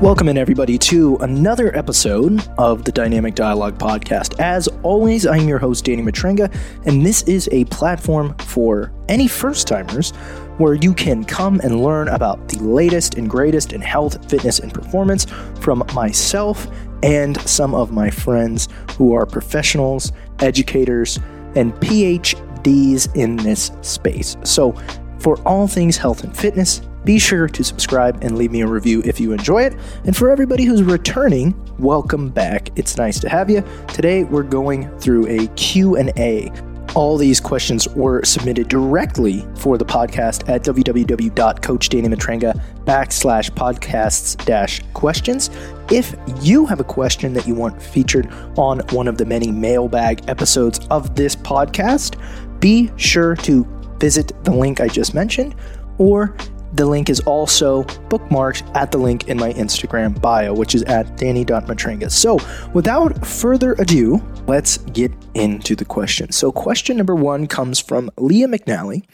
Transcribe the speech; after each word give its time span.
Welcome 0.00 0.30
in, 0.30 0.38
everybody, 0.38 0.78
to 0.78 1.18
another 1.18 1.76
episode 1.76 2.48
of 2.56 2.84
the 2.84 2.90
Dynamic 2.90 3.34
Dialogue 3.34 3.76
Podcast. 3.76 4.40
As 4.40 4.66
always, 4.82 5.26
I'm 5.26 5.46
your 5.46 5.58
host, 5.58 5.84
Danny 5.84 6.00
Matranga, 6.00 6.50
and 6.86 7.04
this 7.04 7.22
is 7.24 7.50
a 7.52 7.66
platform 7.66 8.34
for 8.38 8.94
any 9.10 9.28
first 9.28 9.68
timers 9.68 10.12
where 10.56 10.72
you 10.72 10.94
can 10.94 11.22
come 11.22 11.60
and 11.60 11.82
learn 11.82 12.08
about 12.08 12.48
the 12.48 12.58
latest 12.60 13.16
and 13.16 13.28
greatest 13.28 13.74
in 13.74 13.82
health, 13.82 14.26
fitness, 14.30 14.58
and 14.58 14.72
performance 14.72 15.26
from 15.60 15.84
myself 15.92 16.66
and 17.02 17.38
some 17.42 17.74
of 17.74 17.92
my 17.92 18.08
friends 18.08 18.70
who 18.96 19.12
are 19.12 19.26
professionals, 19.26 20.12
educators, 20.38 21.18
and 21.56 21.74
PhDs 21.74 23.14
in 23.14 23.36
this 23.36 23.70
space. 23.82 24.38
So, 24.44 24.72
for 25.18 25.38
all 25.46 25.68
things 25.68 25.98
health 25.98 26.24
and 26.24 26.34
fitness, 26.34 26.80
be 27.04 27.18
sure 27.18 27.48
to 27.48 27.64
subscribe 27.64 28.22
and 28.22 28.36
leave 28.36 28.50
me 28.50 28.60
a 28.60 28.66
review 28.66 29.02
if 29.04 29.20
you 29.20 29.32
enjoy 29.32 29.62
it. 29.62 29.74
And 30.04 30.16
for 30.16 30.30
everybody 30.30 30.64
who's 30.64 30.82
returning, 30.82 31.54
welcome 31.78 32.28
back. 32.28 32.70
It's 32.76 32.96
nice 32.96 33.18
to 33.20 33.28
have 33.28 33.48
you. 33.50 33.64
Today 33.88 34.24
we're 34.24 34.42
going 34.42 34.90
through 34.98 35.26
a 35.28 35.46
Q&A. 35.48 36.52
All 36.96 37.16
these 37.16 37.38
questions 37.38 37.88
were 37.90 38.24
submitted 38.24 38.68
directly 38.68 39.46
for 39.54 39.78
the 39.78 39.84
podcast 39.84 40.48
at 40.48 40.62
www.coachdannymatranga 40.62 42.60
backslash 42.84 43.50
podcasts 43.52 44.44
dash 44.44 44.82
questions. 44.92 45.50
If 45.90 46.16
you 46.42 46.66
have 46.66 46.80
a 46.80 46.84
question 46.84 47.32
that 47.34 47.46
you 47.46 47.54
want 47.54 47.80
featured 47.80 48.28
on 48.56 48.80
one 48.90 49.06
of 49.06 49.18
the 49.18 49.24
many 49.24 49.52
mailbag 49.52 50.28
episodes 50.28 50.80
of 50.90 51.14
this 51.14 51.36
podcast, 51.36 52.18
be 52.60 52.90
sure 52.96 53.36
to 53.36 53.64
visit 53.98 54.32
the 54.42 54.50
link 54.50 54.80
I 54.80 54.88
just 54.88 55.14
mentioned 55.14 55.54
or 55.98 56.34
the 56.72 56.86
link 56.86 57.10
is 57.10 57.20
also 57.20 57.82
bookmarked 58.08 58.62
at 58.76 58.92
the 58.92 58.98
link 58.98 59.28
in 59.28 59.36
my 59.38 59.52
Instagram 59.54 60.20
bio, 60.20 60.54
which 60.54 60.74
is 60.74 60.82
at 60.84 61.16
danny.matranga. 61.16 62.10
So, 62.10 62.38
without 62.72 63.26
further 63.26 63.72
ado, 63.74 64.22
let's 64.46 64.78
get 64.78 65.12
into 65.34 65.74
the 65.74 65.84
question. 65.84 66.32
So, 66.32 66.52
question 66.52 66.96
number 66.96 67.14
one 67.14 67.46
comes 67.46 67.80
from 67.80 68.10
Leah 68.16 68.48
McNally. 68.48 69.04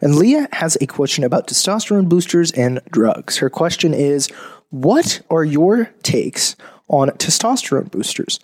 And 0.00 0.16
Leah 0.16 0.48
has 0.52 0.78
a 0.80 0.86
question 0.86 1.24
about 1.24 1.46
testosterone 1.46 2.08
boosters 2.08 2.50
and 2.52 2.80
drugs. 2.90 3.38
Her 3.38 3.50
question 3.50 3.92
is 3.92 4.28
What 4.70 5.20
are 5.30 5.44
your 5.44 5.86
takes 6.02 6.56
on 6.88 7.08
testosterone 7.10 7.90
boosters? 7.90 8.40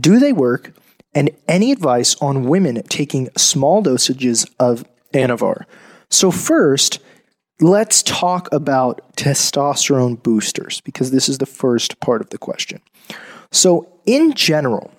Do 0.00 0.18
they 0.18 0.32
work? 0.32 0.72
And 1.16 1.30
any 1.46 1.70
advice 1.70 2.16
on 2.20 2.44
women 2.44 2.82
taking 2.84 3.28
small 3.36 3.82
dosages 3.82 4.50
of 4.58 4.84
Anavar? 5.12 5.64
So, 6.10 6.30
first, 6.30 7.00
let's 7.60 8.02
talk 8.02 8.52
about 8.52 9.16
testosterone 9.16 10.22
boosters 10.22 10.80
because 10.80 11.10
this 11.10 11.28
is 11.28 11.38
the 11.38 11.46
first 11.46 12.00
part 12.00 12.20
of 12.20 12.30
the 12.30 12.38
question. 12.38 12.80
So, 13.50 13.88
in 14.06 14.34
general, 14.34 14.90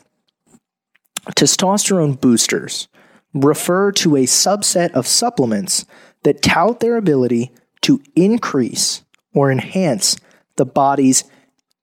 testosterone 1.31 2.19
boosters 2.19 2.87
refer 3.33 3.91
to 3.91 4.15
a 4.15 4.23
subset 4.23 4.91
of 4.91 5.05
supplements 5.05 5.85
that 6.23 6.41
tout 6.41 6.79
their 6.79 6.95
ability 6.95 7.51
to 7.81 8.01
increase 8.15 9.03
or 9.33 9.51
enhance 9.51 10.17
the 10.55 10.65
body's 10.65 11.25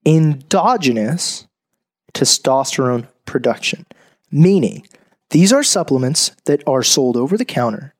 endogenous 0.05 1.47
testosterone 2.13 3.07
production, 3.25 3.85
meaning 4.31 4.85
these 5.29 5.53
are 5.53 5.63
supplements 5.63 6.31
that 6.45 6.63
are 6.67 6.83
sold 6.83 7.15
over 7.15 7.37
the 7.37 7.45
counter 7.45 7.92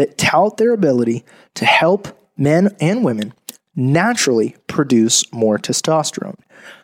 that 0.00 0.16
tout 0.16 0.56
their 0.56 0.72
ability 0.72 1.22
to 1.54 1.66
help 1.66 2.08
men 2.38 2.74
and 2.80 3.04
women 3.04 3.34
naturally 3.76 4.56
produce 4.66 5.30
more 5.30 5.58
testosterone. 5.58 6.38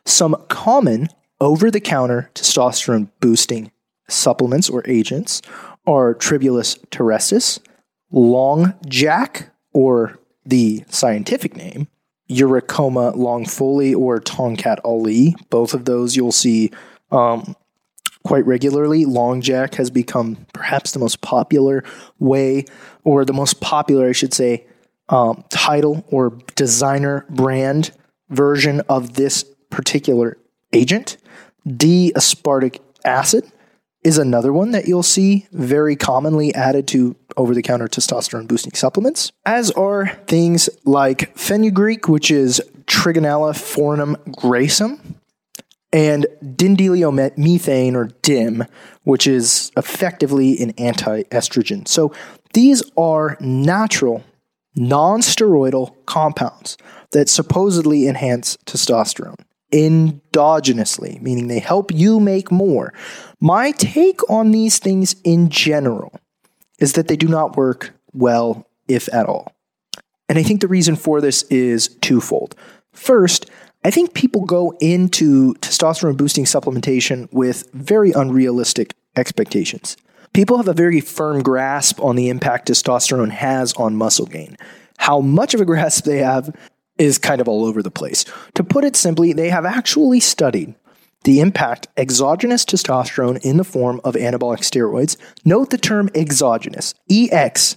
Some 0.05 0.37
common 0.51 1.09
over 1.41 1.71
the 1.71 1.81
counter 1.81 2.31
testosterone 2.35 3.09
boosting 3.21 3.73
supplements 4.11 4.69
or 4.69 4.83
agents 4.87 5.41
are 5.87 6.15
Tribulus 6.15 6.79
terrestris, 6.91 7.59
Long 8.11 8.75
Jack, 8.87 9.49
or 9.73 10.19
the 10.45 10.85
scientific 10.89 11.57
name, 11.57 11.89
Eurycoma 12.31 13.17
longiflora 13.17 13.97
or 13.97 14.21
Tongkat 14.21 14.77
Ali. 14.85 15.35
Both 15.49 15.73
of 15.73 15.87
those 15.87 16.17
you'll 16.17 16.33
see 16.33 16.71
um, 17.11 17.57
quite 18.27 18.45
regularly. 18.45 19.05
Long 19.05 19.41
Jack 19.41 19.77
has 19.77 19.89
become 19.89 20.37
perhaps 20.53 20.91
the 20.91 20.99
most 20.99 21.21
popular 21.21 21.85
way, 22.19 22.65
or 23.05 23.25
the 23.25 23.33
most 23.33 23.61
popular, 23.61 24.09
I 24.09 24.13
should 24.13 24.35
say, 24.35 24.67
um, 25.09 25.45
title 25.49 26.05
or 26.11 26.37
designer 26.57 27.25
brand 27.31 27.93
version 28.29 28.81
of 28.89 29.15
this 29.15 29.45
particular 29.71 30.37
agent. 30.73 31.19
D 31.67 32.13
aspartic 32.17 32.81
acid 33.05 33.45
is 34.03 34.19
another 34.19 34.53
one 34.53 34.73
that 34.73 34.89
you'll 34.89 35.05
see 35.05 35.47
very 35.53 35.95
commonly 35.95 36.53
added 36.55 36.89
to 36.89 37.15
over 37.37 37.55
the 37.55 37.63
counter 37.63 37.87
testosterone 37.87 38.49
boosting 38.49 38.73
supplements, 38.73 39.31
as 39.45 39.71
are 39.73 40.09
things 40.27 40.69
like 40.85 41.37
fenugreek, 41.37 42.09
which 42.09 42.33
is 42.33 42.61
Trigonella 42.87 43.53
foenum 43.53 44.17
graecum, 44.35 45.16
and 45.97 46.27
diindolylmethane 46.43 47.95
or 47.95 48.11
DIM, 48.21 48.65
which 49.05 49.27
is 49.27 49.73
effectively 49.79 50.61
an 50.61 50.73
anti 50.77 51.23
estrogen. 51.25 51.89
So 51.89 52.13
these 52.53 52.83
are 52.99 53.39
natural, 53.41 54.23
non 54.75 55.21
steroidal 55.21 55.95
compounds 56.05 56.77
that 57.13 57.31
supposedly 57.31 58.07
enhance 58.07 58.59
testosterone 58.67 59.41
endogenously, 59.73 61.21
meaning 61.23 61.49
they 61.49 61.59
help 61.59 61.91
you 61.91 62.21
make 62.21 62.53
more. 62.53 62.93
My 63.41 63.73
take 63.73 64.21
on 64.31 64.51
these 64.51 64.79
things 64.79 65.17
in 65.25 65.49
general 65.49 66.13
is 66.79 66.93
that 66.93 67.09
they 67.09 67.17
do 67.17 67.27
not 67.27 67.57
work 67.57 67.93
well, 68.13 68.67
if 68.87 69.13
at 69.13 69.27
all. 69.27 69.53
And 70.29 70.39
I 70.39 70.43
think 70.43 70.61
the 70.61 70.69
reason 70.69 70.95
for 70.95 71.21
this 71.21 71.43
is 71.45 71.89
twofold. 72.01 72.55
First, 72.93 73.51
I 73.87 73.93
think 73.93 74.15
people 74.15 74.45
go 74.45 74.77
into 74.81 75.55
testosterone 75.61 76.17
boosting 76.17 76.45
supplementation 76.45 77.33
with 77.33 77.71
very 77.73 78.11
unrealistic 78.11 78.95
expectations. 79.15 79.97
People 80.33 80.57
have 80.57 80.67
a 80.67 80.73
very 80.73 81.01
firm 81.01 81.41
grasp 81.41 82.01
on 82.01 82.17
the 82.17 82.29
impact 82.29 82.67
testosterone 82.67 83.31
has 83.31 83.73
on 83.75 83.95
muscle 83.95 84.27
gain. 84.27 84.57
How 84.99 85.21
much 85.21 85.55
of 85.55 85.61
a 85.61 85.65
grasp 85.65 86.03
they 86.03 86.19
have 86.19 86.53
is 86.99 87.17
kind 87.17 87.41
of 87.41 87.47
all 87.47 87.65
over 87.65 87.81
the 87.81 87.93
place. 87.93 88.25
To 88.57 88.65
put 88.65 88.83
it 88.83 88.97
simply, 88.97 89.33
they 89.33 89.51
have 89.51 89.65
actually 89.65 90.19
studied 90.19 90.75
the 91.23 91.39
impact 91.39 91.87
exogenous 91.97 92.65
testosterone 92.65 93.39
in 93.45 93.57
the 93.57 93.63
form 93.63 94.01
of 94.03 94.17
anabolic 94.17 94.63
steroids. 94.63 95.17
Note 95.45 95.71
the 95.71 95.79
term 95.79 96.11
exogenous, 96.13 96.93
EX 97.09 97.77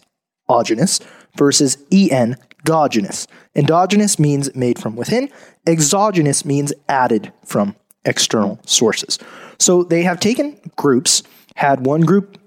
exogenous 0.50 1.02
versus 1.36 1.78
EN 1.92 2.36
endogenous. 2.70 3.28
Endogenous 3.56 4.20
means 4.20 4.54
made 4.56 4.80
from 4.80 4.96
within, 4.96 5.30
exogenous 5.70 6.44
means 6.44 6.74
added 6.90 7.32
from 7.46 7.76
external 8.04 8.60
sources. 8.66 9.20
So 9.60 9.84
they 9.84 10.04
have 10.04 10.20
taken 10.20 10.60
groups, 10.76 11.24
had 11.56 11.86
one 11.86 12.02
group 12.02 12.38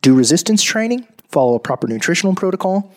do 0.00 0.14
resistance 0.14 0.62
training, 0.62 1.06
follow 1.28 1.54
a 1.54 1.60
proper 1.60 1.86
nutritional 1.86 2.34
protocol, 2.34 2.92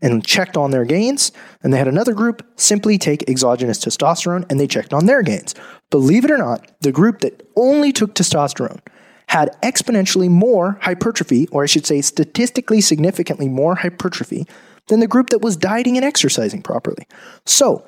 and 0.00 0.24
checked 0.24 0.56
on 0.56 0.70
their 0.70 0.84
gains. 0.84 1.32
And 1.62 1.72
they 1.72 1.78
had 1.78 1.88
another 1.88 2.14
group 2.14 2.46
simply 2.56 2.98
take 2.98 3.28
exogenous 3.28 3.78
testosterone 3.78 4.44
and 4.50 4.60
they 4.60 4.66
checked 4.66 4.92
on 4.92 5.06
their 5.06 5.22
gains. 5.22 5.54
Believe 5.90 6.24
it 6.24 6.30
or 6.30 6.38
not, 6.38 6.70
the 6.80 6.92
group 6.92 7.20
that 7.20 7.46
only 7.56 7.92
took 7.92 8.14
testosterone 8.14 8.80
had 9.28 9.56
exponentially 9.62 10.28
more 10.28 10.78
hypertrophy, 10.82 11.48
or 11.48 11.62
I 11.62 11.66
should 11.66 11.86
say, 11.86 12.00
statistically 12.00 12.80
significantly 12.80 13.48
more 13.48 13.74
hypertrophy 13.74 14.46
than 14.88 15.00
the 15.00 15.08
group 15.08 15.30
that 15.30 15.40
was 15.40 15.56
dieting 15.56 15.96
and 15.96 16.04
exercising 16.04 16.62
properly. 16.62 17.08
So, 17.44 17.84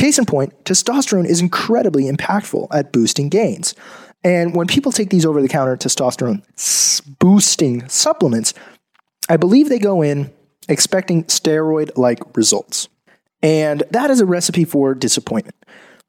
case 0.00 0.18
in 0.18 0.24
point, 0.24 0.64
testosterone 0.64 1.26
is 1.26 1.40
incredibly 1.40 2.04
impactful 2.04 2.68
at 2.72 2.92
boosting 2.92 3.28
gains. 3.28 3.74
And 4.24 4.54
when 4.54 4.66
people 4.66 4.92
take 4.92 5.10
these 5.10 5.26
over 5.26 5.40
the 5.40 5.48
counter 5.48 5.76
testosterone 5.76 6.42
boosting 7.18 7.88
supplements, 7.88 8.54
I 9.28 9.36
believe 9.36 9.68
they 9.68 9.78
go 9.78 10.02
in 10.02 10.32
expecting 10.68 11.24
steroid 11.24 11.96
like 11.96 12.36
results. 12.36 12.88
And 13.42 13.82
that 13.90 14.10
is 14.10 14.20
a 14.20 14.26
recipe 14.26 14.64
for 14.64 14.94
disappointment. 14.94 15.56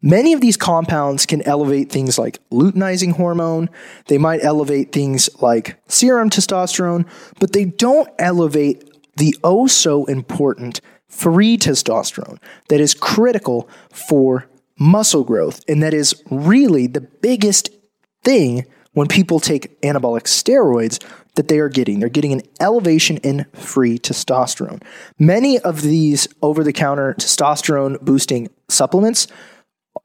Many 0.01 0.33
of 0.33 0.41
these 0.41 0.57
compounds 0.57 1.25
can 1.25 1.41
elevate 1.43 1.91
things 1.91 2.17
like 2.17 2.39
luteinizing 2.49 3.13
hormone. 3.13 3.69
They 4.07 4.17
might 4.17 4.43
elevate 4.43 4.91
things 4.91 5.29
like 5.41 5.79
serum 5.87 6.29
testosterone, 6.29 7.07
but 7.39 7.53
they 7.53 7.65
don't 7.65 8.09
elevate 8.17 8.89
the 9.17 9.35
oh 9.43 9.67
so 9.67 10.05
important 10.05 10.81
free 11.11 11.57
testosterone 11.57 12.39
that 12.69 12.79
is 12.79 12.93
critical 12.93 13.69
for 13.91 14.47
muscle 14.79 15.23
growth. 15.23 15.61
And 15.67 15.83
that 15.83 15.93
is 15.93 16.23
really 16.31 16.87
the 16.87 17.01
biggest 17.01 17.69
thing 18.23 18.65
when 18.93 19.07
people 19.07 19.39
take 19.39 19.79
anabolic 19.81 20.23
steroids 20.23 21.03
that 21.35 21.47
they 21.47 21.59
are 21.59 21.69
getting. 21.69 21.99
They're 21.99 22.09
getting 22.09 22.33
an 22.33 22.41
elevation 22.59 23.17
in 23.17 23.45
free 23.53 23.99
testosterone. 23.99 24.81
Many 25.19 25.59
of 25.59 25.81
these 25.81 26.27
over 26.41 26.63
the 26.63 26.73
counter 26.73 27.13
testosterone 27.17 28.01
boosting 28.01 28.49
supplements 28.67 29.27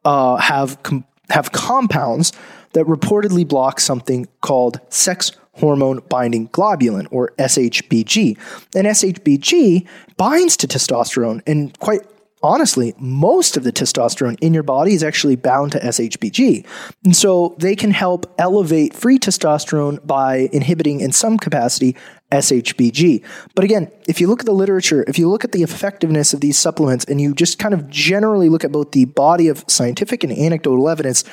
uh, 0.05 0.37
have 0.37 0.83
com- 0.83 1.05
have 1.31 1.51
compounds 1.51 2.33
that 2.75 2.87
reportedly 2.87 3.47
block 3.47 3.81
something 3.81 4.29
called 4.41 4.81
sex 4.91 5.33
hormone 5.57 6.01
binding 6.09 6.49
globulin 6.49 7.07
or 7.11 7.33
SHBG. 7.39 8.39
And 8.75 8.87
SHBG 8.87 9.87
binds 10.17 10.57
to 10.59 10.69
testosterone 10.69 11.43
and 11.47 11.79
quite 11.79 12.03
honestly, 12.43 12.95
most 12.99 13.57
of 13.57 13.65
the 13.65 13.73
testosterone 13.73 14.39
in 14.41 14.55
your 14.55 14.63
body 14.63 14.95
is 14.95 15.03
actually 15.03 15.37
bound 15.37 15.73
to 15.73 15.81
SHBG. 15.81 16.65
And 17.05 17.17
so 17.17 17.55
they 17.59 17.75
can 17.75 17.91
help 17.91 18.33
elevate 18.39 18.95
free 18.95 19.19
testosterone 19.19 20.05
by 20.07 20.49
inhibiting, 20.53 21.01
in 21.01 21.13
some 21.13 21.39
capacity, 21.39 21.97
SHBG. 22.31 23.25
But 23.55 23.65
again, 23.65 23.91
if 24.07 24.21
you 24.21 24.29
look 24.29 24.41
at 24.41 24.47
the 24.47 24.53
literature, 24.53 25.05
if 25.09 25.19
you 25.19 25.29
look 25.29 25.45
at 25.45 25.53
the 25.53 25.63
effectiveness 25.63 26.33
of 26.33 26.41
these 26.41 26.59
supplements, 26.59 27.05
and 27.07 27.21
you 27.21 27.35
just 27.35 27.59
kind 27.59 27.75
of 27.75 27.89
generally 27.89 28.49
look 28.49 28.65
at 28.65 28.73
both 28.73 28.93
the 28.93 29.07
body 29.07 29.49
of 29.49 29.65
scientific 29.67 30.23
and 30.23 30.33
anecdotal 30.33 30.89
evidence, 30.89 31.25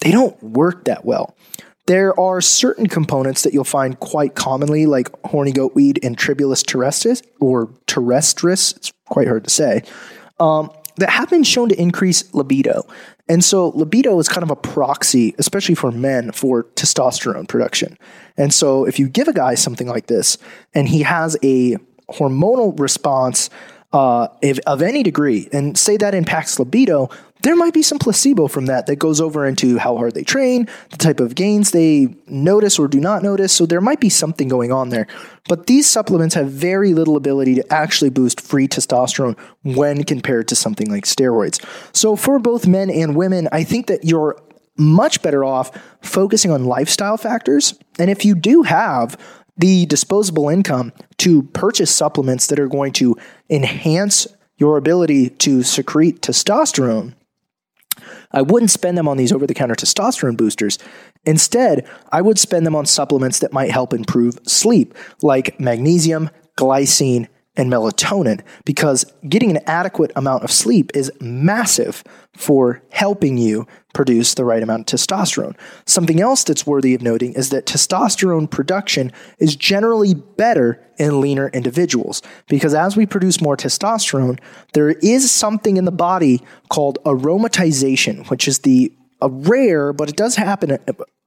they 0.00 0.10
don't 0.10 0.40
work 0.42 0.84
that 0.84 1.04
well. 1.04 1.34
There 1.86 2.18
are 2.18 2.40
certain 2.40 2.88
components 2.88 3.42
that 3.42 3.52
you'll 3.52 3.64
find 3.64 3.98
quite 4.00 4.34
commonly, 4.34 4.86
like 4.86 5.08
horny 5.26 5.52
goatweed 5.52 6.04
and 6.04 6.16
Tribulus 6.16 6.64
terrestris, 6.64 7.22
or 7.40 7.68
terrestris, 7.86 8.76
it's 8.76 8.92
quite 9.06 9.28
hard 9.28 9.44
to 9.44 9.50
say, 9.50 9.82
um, 10.40 10.70
that 10.96 11.10
have 11.10 11.30
been 11.30 11.44
shown 11.44 11.68
to 11.68 11.80
increase 11.80 12.34
libido. 12.34 12.82
And 13.28 13.44
so 13.44 13.68
libido 13.68 14.18
is 14.18 14.28
kind 14.28 14.42
of 14.42 14.50
a 14.50 14.56
proxy, 14.56 15.34
especially 15.38 15.74
for 15.74 15.90
men, 15.90 16.32
for 16.32 16.64
testosterone 16.74 17.48
production. 17.48 17.98
And 18.36 18.52
so 18.52 18.84
if 18.84 18.98
you 18.98 19.08
give 19.08 19.28
a 19.28 19.32
guy 19.32 19.54
something 19.54 19.86
like 19.86 20.06
this 20.06 20.38
and 20.74 20.88
he 20.88 21.02
has 21.02 21.36
a 21.42 21.76
hormonal 22.10 22.78
response 22.78 23.50
uh, 23.92 24.28
if, 24.42 24.58
of 24.66 24.82
any 24.82 25.02
degree, 25.02 25.48
and 25.52 25.78
say 25.78 25.96
that 25.96 26.14
impacts 26.14 26.58
libido, 26.58 27.08
there 27.46 27.54
might 27.54 27.72
be 27.72 27.82
some 27.82 28.00
placebo 28.00 28.48
from 28.48 28.66
that 28.66 28.86
that 28.86 28.96
goes 28.96 29.20
over 29.20 29.46
into 29.46 29.78
how 29.78 29.96
hard 29.96 30.14
they 30.14 30.24
train, 30.24 30.68
the 30.90 30.96
type 30.96 31.20
of 31.20 31.36
gains 31.36 31.70
they 31.70 32.08
notice 32.26 32.76
or 32.76 32.88
do 32.88 32.98
not 32.98 33.22
notice. 33.22 33.52
So 33.52 33.66
there 33.66 33.80
might 33.80 34.00
be 34.00 34.08
something 34.08 34.48
going 34.48 34.72
on 34.72 34.88
there. 34.88 35.06
But 35.48 35.68
these 35.68 35.88
supplements 35.88 36.34
have 36.34 36.50
very 36.50 36.92
little 36.92 37.16
ability 37.16 37.54
to 37.54 37.72
actually 37.72 38.10
boost 38.10 38.40
free 38.40 38.66
testosterone 38.66 39.38
when 39.62 40.02
compared 40.02 40.48
to 40.48 40.56
something 40.56 40.90
like 40.90 41.04
steroids. 41.04 41.64
So 41.94 42.16
for 42.16 42.40
both 42.40 42.66
men 42.66 42.90
and 42.90 43.14
women, 43.14 43.48
I 43.52 43.62
think 43.62 43.86
that 43.86 44.04
you're 44.04 44.36
much 44.76 45.22
better 45.22 45.44
off 45.44 45.70
focusing 46.02 46.50
on 46.50 46.64
lifestyle 46.64 47.16
factors. 47.16 47.78
And 47.96 48.10
if 48.10 48.24
you 48.24 48.34
do 48.34 48.62
have 48.62 49.16
the 49.56 49.86
disposable 49.86 50.48
income 50.48 50.92
to 51.18 51.44
purchase 51.44 51.94
supplements 51.94 52.48
that 52.48 52.58
are 52.58 52.66
going 52.66 52.92
to 52.94 53.16
enhance 53.48 54.26
your 54.58 54.78
ability 54.78 55.30
to 55.30 55.62
secrete 55.62 56.22
testosterone, 56.22 57.14
I 58.36 58.42
wouldn't 58.42 58.70
spend 58.70 58.98
them 58.98 59.08
on 59.08 59.16
these 59.16 59.32
over 59.32 59.46
the 59.46 59.54
counter 59.54 59.74
testosterone 59.74 60.36
boosters. 60.36 60.78
Instead, 61.24 61.88
I 62.12 62.20
would 62.20 62.38
spend 62.38 62.66
them 62.66 62.76
on 62.76 62.84
supplements 62.84 63.38
that 63.38 63.50
might 63.50 63.70
help 63.70 63.94
improve 63.94 64.38
sleep, 64.46 64.94
like 65.22 65.58
magnesium, 65.58 66.28
glycine, 66.58 67.28
and 67.56 67.72
melatonin 67.72 68.42
because 68.66 69.10
getting 69.26 69.56
an 69.56 69.62
adequate 69.66 70.12
amount 70.14 70.44
of 70.44 70.52
sleep 70.52 70.90
is 70.94 71.10
massive 71.18 72.04
for 72.34 72.82
helping 72.90 73.38
you 73.38 73.66
produce 73.96 74.34
the 74.34 74.44
right 74.44 74.62
amount 74.62 74.92
of 74.92 75.00
testosterone. 75.00 75.56
Something 75.86 76.20
else 76.20 76.44
that's 76.44 76.66
worthy 76.66 76.94
of 76.94 77.00
noting 77.00 77.32
is 77.32 77.48
that 77.48 77.64
testosterone 77.64 78.48
production 78.48 79.10
is 79.38 79.56
generally 79.56 80.12
better 80.12 80.78
in 80.98 81.22
leaner 81.22 81.48
individuals 81.48 82.20
because 82.46 82.74
as 82.74 82.94
we 82.94 83.06
produce 83.06 83.40
more 83.40 83.56
testosterone, 83.56 84.38
there 84.74 84.90
is 84.90 85.30
something 85.30 85.78
in 85.78 85.86
the 85.86 85.90
body 85.90 86.42
called 86.68 86.98
aromatization, 87.06 88.28
which 88.28 88.46
is 88.46 88.58
the 88.60 88.92
a 89.22 89.30
rare, 89.30 89.94
but 89.94 90.10
it 90.10 90.16
does 90.16 90.36
happen, 90.36 90.76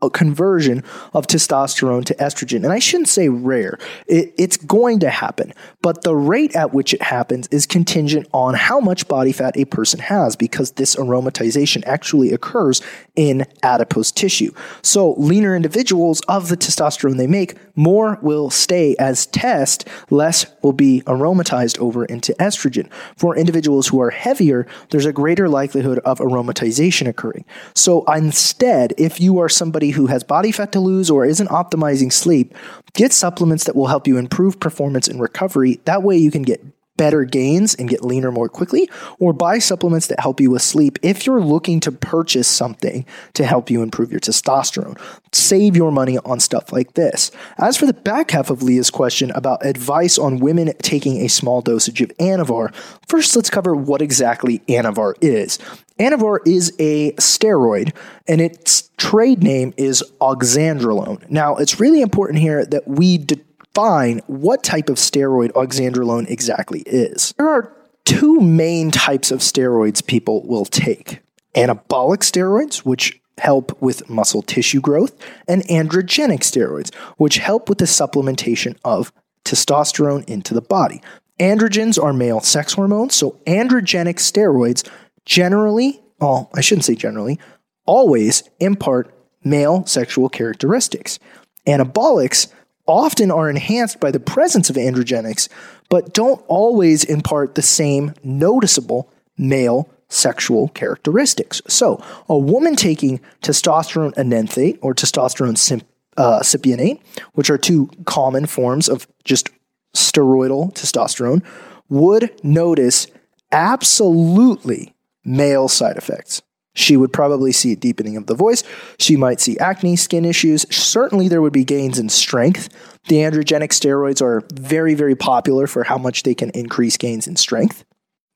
a 0.02 0.10
conversion 0.10 0.84
of 1.14 1.28
testosterone 1.28 2.06
to 2.06 2.16
estrogen. 2.16 2.64
And 2.64 2.72
I 2.72 2.80
shouldn't 2.80 3.10
say 3.10 3.30
rare, 3.30 3.78
it, 4.08 4.34
it's 4.38 4.58
going 4.58 5.00
to 5.00 5.10
happen, 5.10 5.54
but 5.82 6.04
the 6.04 6.16
rate 6.16 6.56
at 6.56 6.74
which 6.74 6.94
it 6.94 7.02
happens 7.02 7.48
is 7.48 7.66
contingent 7.66 8.28
on 8.34 8.54
how 8.54 8.80
much 8.80 9.08
body 9.08 9.32
fat 9.32 9.58
a 9.58 9.66
person 9.66 10.00
has 10.00 10.36
because 10.36 10.72
this 10.72 10.96
aromatization 10.96 11.84
actually 11.86 12.32
occurs 12.32 12.82
in 13.16 13.46
adipose 13.64 14.12
tissue. 14.12 14.52
So, 14.82 15.14
leaner 15.18 15.56
individuals 15.56 16.22
of 16.30 16.48
the 16.48 16.56
testosterone 16.56 17.18
they 17.18 17.28
make, 17.28 17.56
more 17.76 18.18
will 18.22 18.50
stay 18.50 18.96
as 18.98 19.26
test, 19.26 19.88
less 20.10 20.46
will 20.62 20.74
be 20.74 21.02
aromatized 21.02 21.78
over 21.80 22.06
into 22.06 22.34
estrogen. 22.40 22.90
For 23.18 23.36
individuals 23.36 23.88
who 23.88 24.02
are 24.02 24.10
heavier, 24.10 24.68
there's 24.90 25.06
a 25.06 25.14
greater 25.14 25.50
likelihood 25.50 26.00
of 26.00 26.20
aromatization 26.20 27.08
occurring. 27.08 27.46
So, 27.76 28.04
instead, 28.06 28.94
if 28.98 29.20
you 29.20 29.40
are 29.40 29.50
somebody 29.50 29.89
who 29.92 30.08
has 30.08 30.24
body 30.24 30.52
fat 30.52 30.72
to 30.74 30.80
lose 30.80 31.10
or 31.10 31.26
isn't 31.26 31.50
optimizing 31.50 32.12
sleep, 32.12 32.54
get 32.94 33.14
supplements 33.14 33.66
that 33.66 33.76
will 33.76 33.88
help 33.88 34.08
you 34.08 34.18
improve 34.18 34.60
performance 34.60 35.08
and 35.08 35.22
recovery. 35.22 35.80
That 35.86 36.04
way 36.04 36.18
you 36.18 36.32
can 36.32 36.44
get 36.44 36.64
better 37.00 37.24
gains 37.24 37.74
and 37.76 37.88
get 37.88 38.04
leaner 38.04 38.30
more 38.30 38.50
quickly, 38.50 38.90
or 39.20 39.32
buy 39.32 39.58
supplements 39.58 40.08
that 40.08 40.20
help 40.20 40.42
you 40.42 40.52
with 40.52 40.62
sleep 40.62 41.00
if 41.02 41.26
you're 41.26 41.40
looking 41.40 41.80
to 41.80 41.94
purchase 41.94 42.46
something 42.46 43.06
to 43.34 43.46
help 43.46 43.70
you 43.72 43.82
improve 43.82 44.12
your 44.12 44.20
testosterone. 44.20 45.00
Save 45.32 45.78
your 45.78 45.94
money 45.94 46.18
on 46.26 46.42
stuff 46.42 46.74
like 46.74 46.96
this. 46.96 47.32
As 47.58 47.78
for 47.78 47.86
the 47.86 47.94
back 47.94 48.32
half 48.32 48.50
of 48.50 48.64
Leah's 48.64 48.90
question 48.90 49.32
about 49.32 49.66
advice 49.66 50.18
on 50.18 50.40
women 50.40 50.74
taking 50.82 51.22
a 51.22 51.30
small 51.30 51.62
dosage 51.62 52.02
of 52.02 52.10
Anavar, 52.18 52.76
first 53.08 53.34
let's 53.34 53.50
cover 53.50 53.74
what 53.74 54.02
exactly 54.02 54.60
Anavar 54.68 55.14
is. 55.22 55.58
Anavar 56.00 56.40
is 56.46 56.74
a 56.80 57.12
steroid, 57.14 57.94
and 58.28 58.40
its 58.40 58.90
trade 58.98 59.44
name 59.44 59.74
is 59.78 60.04
oxandrolone. 60.22 61.30
Now, 61.30 61.58
it's 61.58 61.80
really 61.80 62.02
important 62.02 62.40
here 62.40 62.66
that 62.66 62.88
we 62.88 63.18
define 63.18 64.22
what 64.28 64.64
type 64.64 64.90
of 64.90 64.96
steroid 64.96 65.52
oxandrolone 65.52 66.30
exactly 66.30 66.82
is. 66.86 67.34
There 67.38 67.50
are 67.50 67.76
two 68.06 68.40
main 68.40 68.92
types 68.92 69.30
of 69.30 69.40
steroids 69.40 70.06
people 70.06 70.48
will 70.48 70.66
take 70.66 71.22
anabolic 71.56 72.20
steroids, 72.20 72.78
which 72.78 73.20
help 73.38 73.82
with 73.82 74.10
muscle 74.10 74.42
tissue 74.42 74.82
growth, 74.82 75.14
and 75.48 75.64
androgenic 75.64 76.40
steroids, 76.40 76.94
which 77.18 77.38
help 77.38 77.68
with 77.68 77.78
the 77.78 77.86
supplementation 77.86 78.78
of 78.86 79.12
testosterone 79.44 80.28
into 80.30 80.54
the 80.54 80.62
body. 80.62 81.02
Androgens 81.40 82.02
are 82.02 82.12
male 82.12 82.42
sex 82.42 82.74
hormones, 82.74 83.16
so 83.16 83.40
androgenic 83.48 84.16
steroids 84.16 84.88
generally, 85.30 86.02
well, 86.20 86.50
I 86.54 86.62
shouldn't 86.62 86.86
say 86.86 86.96
generally, 86.96 87.40
always 87.86 88.44
impart 88.60 89.14
male 89.44 89.86
sexual 89.86 90.28
characteristics. 90.28 91.20
Anabolics 91.68 92.52
often 92.88 93.30
are 93.30 93.50
enhanced 93.50 94.00
by 94.00 94.10
the 94.10 94.20
presence 94.20 94.70
of 94.72 94.76
androgenics, 94.76 95.48
but 95.88 96.14
don't 96.14 96.44
always 96.48 97.04
impart 97.04 97.54
the 97.54 97.62
same 97.62 98.14
noticeable 98.24 99.08
male 99.38 99.88
sexual 100.10 100.70
characteristics. 100.70 101.62
So, 101.68 102.04
a 102.28 102.38
woman 102.38 102.76
taking 102.76 103.20
testosterone 103.44 104.18
enanthate 104.18 104.80
or 104.82 104.96
testosterone 104.96 105.84
uh, 106.18 106.40
cypionate, 106.40 107.00
which 107.34 107.52
are 107.52 107.58
two 107.60 107.92
common 108.06 108.48
forms 108.48 108.90
of 108.90 109.08
just 109.24 109.50
steroidal 109.96 110.74
testosterone, 110.74 111.44
would 111.88 112.32
notice 112.44 113.06
absolutely 113.52 114.96
male 115.24 115.68
side 115.68 115.98
effects. 115.98 116.42
She 116.76 116.96
would 116.96 117.12
probably 117.12 117.52
see 117.52 117.74
a 117.74 117.76
deepening 117.76 118.16
of 118.16 118.28
the 118.28 118.36
voice. 118.36 118.64
She 119.00 119.16
might 119.16 119.42
see 119.42 119.58
acne, 119.58 119.96
skin 119.96 120.24
issues. 120.24 120.66
Certainly, 120.74 121.28
there 121.28 121.42
would 121.42 121.54
be 121.54 121.66
gains 121.66 122.00
in 122.00 122.10
strength. 122.10 122.70
The 123.08 123.18
androgenic 123.18 123.70
steroids 123.70 124.22
are 124.22 124.44
very, 124.54 124.94
very 124.94 125.16
popular 125.16 125.68
for 125.68 125.84
how 125.84 125.98
much 125.98 126.24
they 126.24 126.36
can 126.36 126.52
increase 126.52 126.96
gains 126.96 127.28
in 127.28 127.36
strength. 127.36 127.84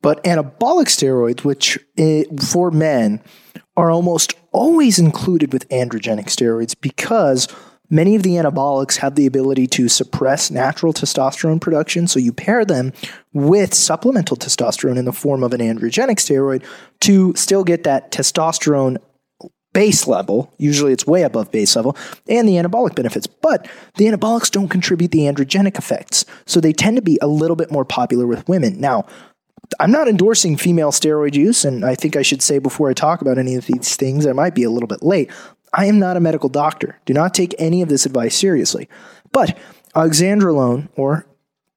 But 0.02 0.24
anabolic 0.25 0.88
steroids, 0.88 1.46
which 1.46 1.80
eh, 1.98 2.25
for 2.42 2.72
men 2.72 3.22
are 3.78 3.90
almost 3.90 4.34
always 4.52 5.00
included 5.00 5.54
with 5.54 5.70
androgenic 5.70 6.25
steroids 6.25 6.75
because 6.80 7.48
Many 7.90 8.16
of 8.16 8.24
the 8.24 8.32
anabolics 8.32 8.98
have 8.98 9.16
the 9.16 9.25
ability 9.25 9.68
to 9.68 9.90
suppress 9.90 10.50
natural 10.50 10.94
testosterone 10.94 11.62
production, 11.62 12.08
so 12.08 12.18
you 12.20 12.32
pair 12.32 12.66
them 12.66 12.94
with 13.34 13.74
supplemental 13.74 14.38
testosterone 14.38 14.98
in 14.98 15.06
the 15.06 15.12
form 15.12 15.44
of 15.44 15.54
an 15.54 15.60
androgenic 15.60 16.18
steroid 16.18 16.63
to 17.02 17.36
still 17.36 17.63
get 17.63 17.84
that 17.84 18.12
testosterone 18.12 18.98
base 19.74 20.08
level. 20.08 20.54
Usually 20.58 20.94
it's 20.94 21.06
way 21.06 21.24
above 21.24 21.52
base 21.52 21.75
level, 21.75 21.98
and 22.28 22.48
the 22.48 22.54
anabolic 22.54 22.96
benefits. 22.96 23.28
But 23.28 23.68
the 23.98 24.06
anabolics 24.06 24.50
don't 24.50 24.70
contribute 24.70 25.12
the 25.12 25.22
androgenic 25.22 25.78
effects, 25.78 26.25
so 26.46 26.60
they 26.60 26.74
tend 26.74 26.96
to 26.96 27.02
be 27.02 27.20
a 27.22 27.28
little 27.28 27.56
bit 27.56 27.72
more 27.72 27.86
popular 27.86 28.25
with 28.25 28.48
women. 28.48 28.80
Now, 28.80 29.06
I'm 29.80 29.92
not 29.92 30.08
endorsing 30.08 30.58
female 30.58 30.92
steroid 30.92 31.36
use, 31.36 31.66
and 31.66 31.84
I 31.84 31.96
think 31.96 32.16
I 32.16 32.22
should 32.22 32.42
say 32.42 32.60
before 32.60 32.90
I 32.90 32.94
talk 32.94 33.22
about 33.22 33.38
any 33.38 33.56
of 33.56 33.66
these 33.66 33.96
things, 33.96 34.25
I 34.25 34.34
might 34.34 34.56
be 34.56 34.63
a 34.63 34.70
little 34.70 34.88
bit 34.88 35.04
late. 35.04 35.32
I 35.74 35.86
am 35.86 36.00
not 36.00 36.18
a 36.18 36.20
medical 36.20 36.50
doctor. 36.50 37.00
Do 37.06 37.13
not 37.13 37.34
take 37.34 37.56
any 37.58 37.82
of 37.82 37.89
this 37.89 38.06
advice 38.06 38.36
seriously. 38.36 38.88
But 39.32 39.58
oxandrolone, 39.96 40.89
or 40.96 41.25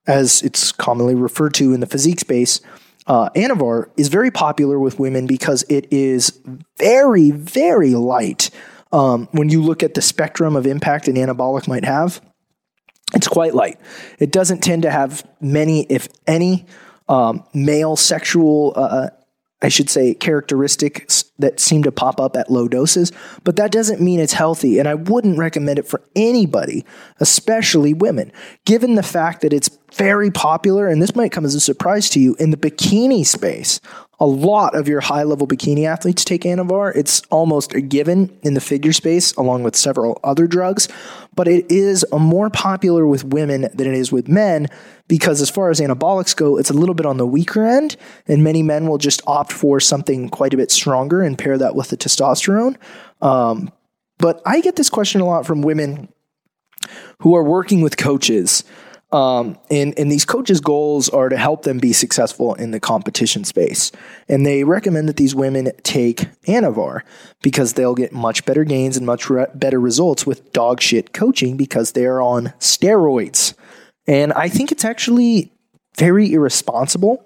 as 0.06 0.42
it's 0.42 0.70
commonly 0.72 1.14
referred 1.14 1.54
to 1.54 1.72
in 1.72 1.80
the 1.80 1.86
physique 1.86 2.20
space, 2.20 2.60
uh, 3.06 3.30
Anavar 3.30 3.88
is 3.96 4.08
very 4.08 4.30
popular 4.30 4.78
with 4.78 4.98
women 4.98 5.26
because 5.26 5.64
it 5.68 5.86
is 5.90 6.38
very, 6.76 7.30
very 7.30 7.94
light. 7.94 8.50
Um, 8.92 9.28
when 9.32 9.48
you 9.48 9.62
look 9.62 9.82
at 9.82 9.94
the 9.94 10.02
spectrum 10.02 10.56
of 10.56 10.66
impact 10.66 11.08
an 11.08 11.14
anabolic 11.16 11.66
might 11.66 11.84
have, 11.84 12.20
it's 13.14 13.28
quite 13.28 13.54
light. 13.54 13.80
It 14.18 14.32
doesn't 14.32 14.60
tend 14.62 14.82
to 14.82 14.90
have 14.90 15.26
many, 15.40 15.84
if 15.84 16.08
any, 16.26 16.66
um, 17.08 17.44
male 17.54 17.94
sexual 17.94 18.72
uh, 18.76 18.80
uh 18.80 19.10
I 19.62 19.68
should 19.68 19.88
say, 19.88 20.14
characteristics 20.14 21.25
that 21.38 21.60
seem 21.60 21.82
to 21.82 21.92
pop 21.92 22.20
up 22.20 22.36
at 22.36 22.50
low 22.50 22.68
doses, 22.68 23.12
but 23.44 23.56
that 23.56 23.72
doesn't 23.72 24.00
mean 24.00 24.20
it's 24.20 24.32
healthy. 24.32 24.78
And 24.78 24.88
I 24.88 24.94
wouldn't 24.94 25.38
recommend 25.38 25.78
it 25.78 25.86
for 25.86 26.02
anybody, 26.14 26.84
especially 27.20 27.94
women, 27.94 28.32
given 28.64 28.94
the 28.94 29.02
fact 29.02 29.42
that 29.42 29.52
it's 29.52 29.70
very 29.94 30.30
popular, 30.30 30.88
and 30.88 31.00
this 31.00 31.14
might 31.14 31.32
come 31.32 31.44
as 31.44 31.54
a 31.54 31.60
surprise 31.60 32.10
to 32.10 32.20
you, 32.20 32.34
in 32.38 32.50
the 32.50 32.56
bikini 32.56 33.24
space 33.24 33.80
a 34.18 34.26
lot 34.26 34.74
of 34.74 34.88
your 34.88 35.00
high 35.00 35.24
level 35.24 35.46
bikini 35.46 35.86
athletes 35.86 36.24
take 36.24 36.42
Anavar. 36.42 36.94
It's 36.96 37.22
almost 37.30 37.74
a 37.74 37.80
given 37.80 38.36
in 38.42 38.54
the 38.54 38.60
figure 38.60 38.92
space, 38.92 39.32
along 39.34 39.62
with 39.62 39.76
several 39.76 40.18
other 40.24 40.46
drugs, 40.46 40.88
but 41.34 41.46
it 41.48 41.70
is 41.70 42.04
more 42.12 42.48
popular 42.48 43.06
with 43.06 43.24
women 43.24 43.68
than 43.74 43.86
it 43.86 43.94
is 43.94 44.10
with 44.10 44.28
men 44.28 44.68
because, 45.08 45.40
as 45.40 45.50
far 45.50 45.70
as 45.70 45.80
anabolics 45.80 46.34
go, 46.34 46.56
it's 46.56 46.70
a 46.70 46.74
little 46.74 46.94
bit 46.94 47.06
on 47.06 47.18
the 47.18 47.26
weaker 47.26 47.64
end, 47.64 47.96
and 48.26 48.42
many 48.42 48.62
men 48.62 48.86
will 48.86 48.98
just 48.98 49.20
opt 49.26 49.52
for 49.52 49.78
something 49.78 50.28
quite 50.28 50.54
a 50.54 50.56
bit 50.56 50.70
stronger 50.70 51.22
and 51.26 51.38
pair 51.38 51.58
that 51.58 51.74
with 51.74 51.88
the 51.88 51.96
testosterone. 51.96 52.76
Um, 53.20 53.72
but 54.18 54.40
I 54.46 54.60
get 54.60 54.76
this 54.76 54.90
question 54.90 55.20
a 55.20 55.26
lot 55.26 55.46
from 55.46 55.62
women 55.62 56.08
who 57.20 57.34
are 57.34 57.44
working 57.44 57.80
with 57.80 57.96
coaches 57.96 58.64
um, 59.12 59.56
and, 59.70 59.96
and 59.98 60.10
these 60.10 60.24
coaches' 60.24 60.60
goals 60.60 61.08
are 61.08 61.28
to 61.28 61.36
help 61.36 61.62
them 61.62 61.78
be 61.78 61.92
successful 61.92 62.54
in 62.54 62.72
the 62.72 62.80
competition 62.80 63.44
space. 63.44 63.92
And 64.28 64.44
they 64.44 64.64
recommend 64.64 65.08
that 65.08 65.16
these 65.16 65.34
women 65.34 65.70
take 65.84 66.28
Anavar 66.46 67.02
because 67.42 67.74
they'll 67.74 67.94
get 67.94 68.12
much 68.12 68.44
better 68.44 68.64
gains 68.64 68.96
and 68.96 69.06
much 69.06 69.30
re- 69.30 69.46
better 69.54 69.80
results 69.80 70.26
with 70.26 70.52
dog 70.52 70.80
shit 70.80 71.12
coaching 71.12 71.56
because 71.56 71.92
they 71.92 72.04
are 72.04 72.20
on 72.20 72.52
steroids. 72.58 73.54
And 74.08 74.32
I 74.32 74.48
think 74.48 74.72
it's 74.72 74.84
actually 74.84 75.52
very 75.96 76.32
irresponsible. 76.32 77.24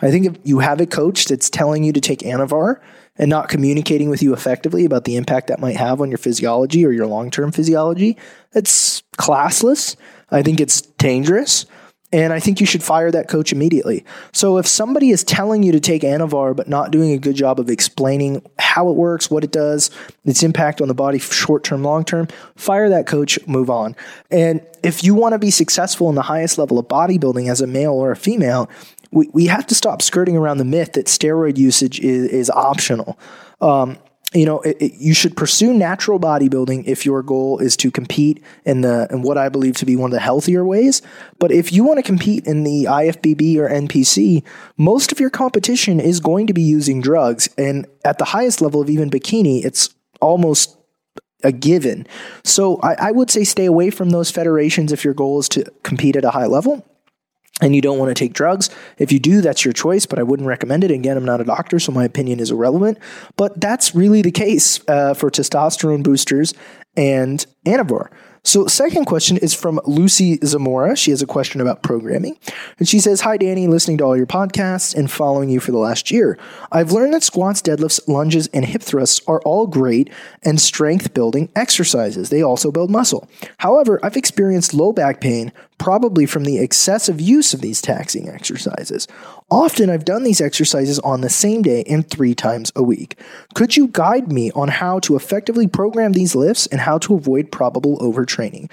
I 0.00 0.10
think 0.10 0.26
if 0.26 0.38
you 0.44 0.60
have 0.60 0.80
a 0.80 0.86
coach 0.86 1.26
that's 1.26 1.50
telling 1.50 1.84
you 1.84 1.92
to 1.92 2.00
take 2.00 2.20
Anavar 2.20 2.80
and 3.18 3.28
not 3.28 3.48
communicating 3.48 4.08
with 4.08 4.22
you 4.22 4.32
effectively 4.32 4.84
about 4.84 5.04
the 5.04 5.16
impact 5.16 5.48
that 5.48 5.60
might 5.60 5.76
have 5.76 6.00
on 6.00 6.10
your 6.10 6.18
physiology 6.18 6.86
or 6.86 6.92
your 6.92 7.06
long 7.06 7.30
term 7.30 7.52
physiology, 7.52 8.16
it's 8.54 9.02
classless. 9.18 9.96
I 10.30 10.42
think 10.42 10.60
it's 10.60 10.80
dangerous. 10.80 11.66
And 12.10 12.32
I 12.32 12.40
think 12.40 12.58
you 12.58 12.64
should 12.64 12.82
fire 12.82 13.10
that 13.10 13.28
coach 13.28 13.52
immediately. 13.52 14.02
So 14.32 14.56
if 14.56 14.66
somebody 14.66 15.10
is 15.10 15.22
telling 15.22 15.62
you 15.62 15.72
to 15.72 15.80
take 15.80 16.02
Anavar 16.02 16.56
but 16.56 16.66
not 16.66 16.90
doing 16.90 17.12
a 17.12 17.18
good 17.18 17.36
job 17.36 17.60
of 17.60 17.68
explaining 17.68 18.40
how 18.58 18.88
it 18.88 18.94
works, 18.96 19.30
what 19.30 19.44
it 19.44 19.52
does, 19.52 19.90
its 20.24 20.42
impact 20.42 20.80
on 20.80 20.88
the 20.88 20.94
body 20.94 21.18
short 21.18 21.64
term, 21.64 21.84
long 21.84 22.04
term, 22.04 22.26
fire 22.56 22.88
that 22.88 23.06
coach, 23.06 23.38
move 23.46 23.68
on. 23.68 23.94
And 24.30 24.66
if 24.82 25.04
you 25.04 25.14
want 25.14 25.34
to 25.34 25.38
be 25.38 25.50
successful 25.50 26.08
in 26.08 26.14
the 26.14 26.22
highest 26.22 26.56
level 26.56 26.78
of 26.78 26.88
bodybuilding 26.88 27.50
as 27.50 27.60
a 27.60 27.66
male 27.66 27.92
or 27.92 28.10
a 28.10 28.16
female, 28.16 28.70
we, 29.10 29.28
we 29.32 29.46
have 29.46 29.66
to 29.66 29.74
stop 29.74 30.02
skirting 30.02 30.36
around 30.36 30.58
the 30.58 30.64
myth 30.64 30.92
that 30.92 31.06
steroid 31.06 31.56
usage 31.56 32.00
is, 32.00 32.28
is 32.28 32.50
optional. 32.50 33.18
Um, 33.60 33.98
you 34.34 34.44
know, 34.44 34.60
it, 34.60 34.76
it, 34.78 34.92
you 34.98 35.14
should 35.14 35.36
pursue 35.36 35.72
natural 35.72 36.20
bodybuilding 36.20 36.84
if 36.86 37.06
your 37.06 37.22
goal 37.22 37.58
is 37.58 37.78
to 37.78 37.90
compete 37.90 38.42
in 38.66 38.82
the 38.82 39.08
in 39.10 39.22
what 39.22 39.38
I 39.38 39.48
believe 39.48 39.76
to 39.76 39.86
be 39.86 39.96
one 39.96 40.10
of 40.10 40.14
the 40.14 40.20
healthier 40.20 40.66
ways. 40.66 41.00
But 41.38 41.50
if 41.50 41.72
you 41.72 41.82
want 41.82 41.98
to 41.98 42.02
compete 42.02 42.46
in 42.46 42.62
the 42.62 42.84
IFBB 42.84 43.56
or 43.56 43.70
NPC, 43.70 44.44
most 44.76 45.12
of 45.12 45.20
your 45.20 45.30
competition 45.30 45.98
is 45.98 46.20
going 46.20 46.46
to 46.46 46.52
be 46.52 46.62
using 46.62 47.00
drugs, 47.00 47.48
and 47.56 47.86
at 48.04 48.18
the 48.18 48.26
highest 48.26 48.60
level 48.60 48.82
of 48.82 48.90
even 48.90 49.08
bikini, 49.08 49.64
it's 49.64 49.94
almost 50.20 50.76
a 51.42 51.52
given. 51.52 52.06
So 52.44 52.78
I, 52.82 53.08
I 53.08 53.12
would 53.12 53.30
say 53.30 53.44
stay 53.44 53.64
away 53.64 53.90
from 53.90 54.10
those 54.10 54.30
federations 54.30 54.92
if 54.92 55.04
your 55.04 55.14
goal 55.14 55.38
is 55.38 55.48
to 55.50 55.64
compete 55.84 56.16
at 56.16 56.24
a 56.24 56.30
high 56.30 56.46
level 56.46 56.84
and 57.60 57.74
you 57.74 57.80
don't 57.80 57.98
want 57.98 58.10
to 58.10 58.14
take 58.14 58.32
drugs. 58.32 58.70
If 58.98 59.12
you 59.12 59.18
do, 59.18 59.40
that's 59.40 59.64
your 59.64 59.72
choice, 59.72 60.06
but 60.06 60.18
I 60.18 60.22
wouldn't 60.22 60.46
recommend 60.46 60.84
it. 60.84 60.90
Again, 60.90 61.16
I'm 61.16 61.24
not 61.24 61.40
a 61.40 61.44
doctor, 61.44 61.78
so 61.78 61.92
my 61.92 62.04
opinion 62.04 62.40
is 62.40 62.50
irrelevant. 62.50 62.98
But 63.36 63.60
that's 63.60 63.94
really 63.94 64.22
the 64.22 64.30
case 64.30 64.80
uh, 64.88 65.14
for 65.14 65.30
testosterone 65.30 66.02
boosters 66.02 66.54
and 66.96 67.44
Anavar. 67.66 68.10
So, 68.44 68.66
second 68.66 69.04
question 69.04 69.36
is 69.36 69.52
from 69.52 69.80
Lucy 69.84 70.38
Zamora. 70.42 70.96
She 70.96 71.10
has 71.10 71.20
a 71.20 71.26
question 71.26 71.60
about 71.60 71.82
programming. 71.82 72.38
And 72.78 72.88
she 72.88 73.00
says, 73.00 73.20
Hi, 73.20 73.36
Danny, 73.36 73.66
listening 73.66 73.98
to 73.98 74.04
all 74.04 74.16
your 74.16 74.26
podcasts 74.26 74.94
and 74.94 75.10
following 75.10 75.50
you 75.50 75.60
for 75.60 75.70
the 75.70 75.78
last 75.78 76.10
year. 76.10 76.38
I've 76.72 76.92
learned 76.92 77.12
that 77.12 77.22
squats, 77.22 77.60
deadlifts, 77.60 78.08
lunges, 78.08 78.46
and 78.48 78.64
hip 78.64 78.82
thrusts 78.82 79.20
are 79.26 79.42
all 79.42 79.66
great 79.66 80.10
and 80.42 80.60
strength 80.60 81.12
building 81.12 81.50
exercises. 81.54 82.30
They 82.30 82.42
also 82.42 82.70
build 82.70 82.90
muscle. 82.90 83.28
However, 83.58 84.00
I've 84.02 84.16
experienced 84.16 84.72
low 84.72 84.92
back 84.92 85.20
pain, 85.20 85.52
probably 85.78 86.26
from 86.26 86.44
the 86.44 86.58
excessive 86.58 87.20
use 87.20 87.54
of 87.54 87.60
these 87.60 87.80
taxing 87.80 88.28
exercises. 88.28 89.08
Often 89.50 89.90
I've 89.90 90.04
done 90.04 90.24
these 90.24 90.40
exercises 90.40 90.98
on 91.00 91.20
the 91.20 91.30
same 91.30 91.62
day 91.62 91.84
and 91.84 92.08
three 92.08 92.34
times 92.34 92.72
a 92.76 92.82
week. 92.82 93.18
Could 93.54 93.76
you 93.76 93.88
guide 93.88 94.30
me 94.30 94.50
on 94.52 94.68
how 94.68 94.98
to 95.00 95.16
effectively 95.16 95.66
program 95.66 96.12
these 96.12 96.34
lifts 96.34 96.66
and 96.66 96.80
how 96.80 96.98
to 96.98 97.14
avoid 97.14 97.50
probable 97.50 97.98
overtraining? 97.98 98.70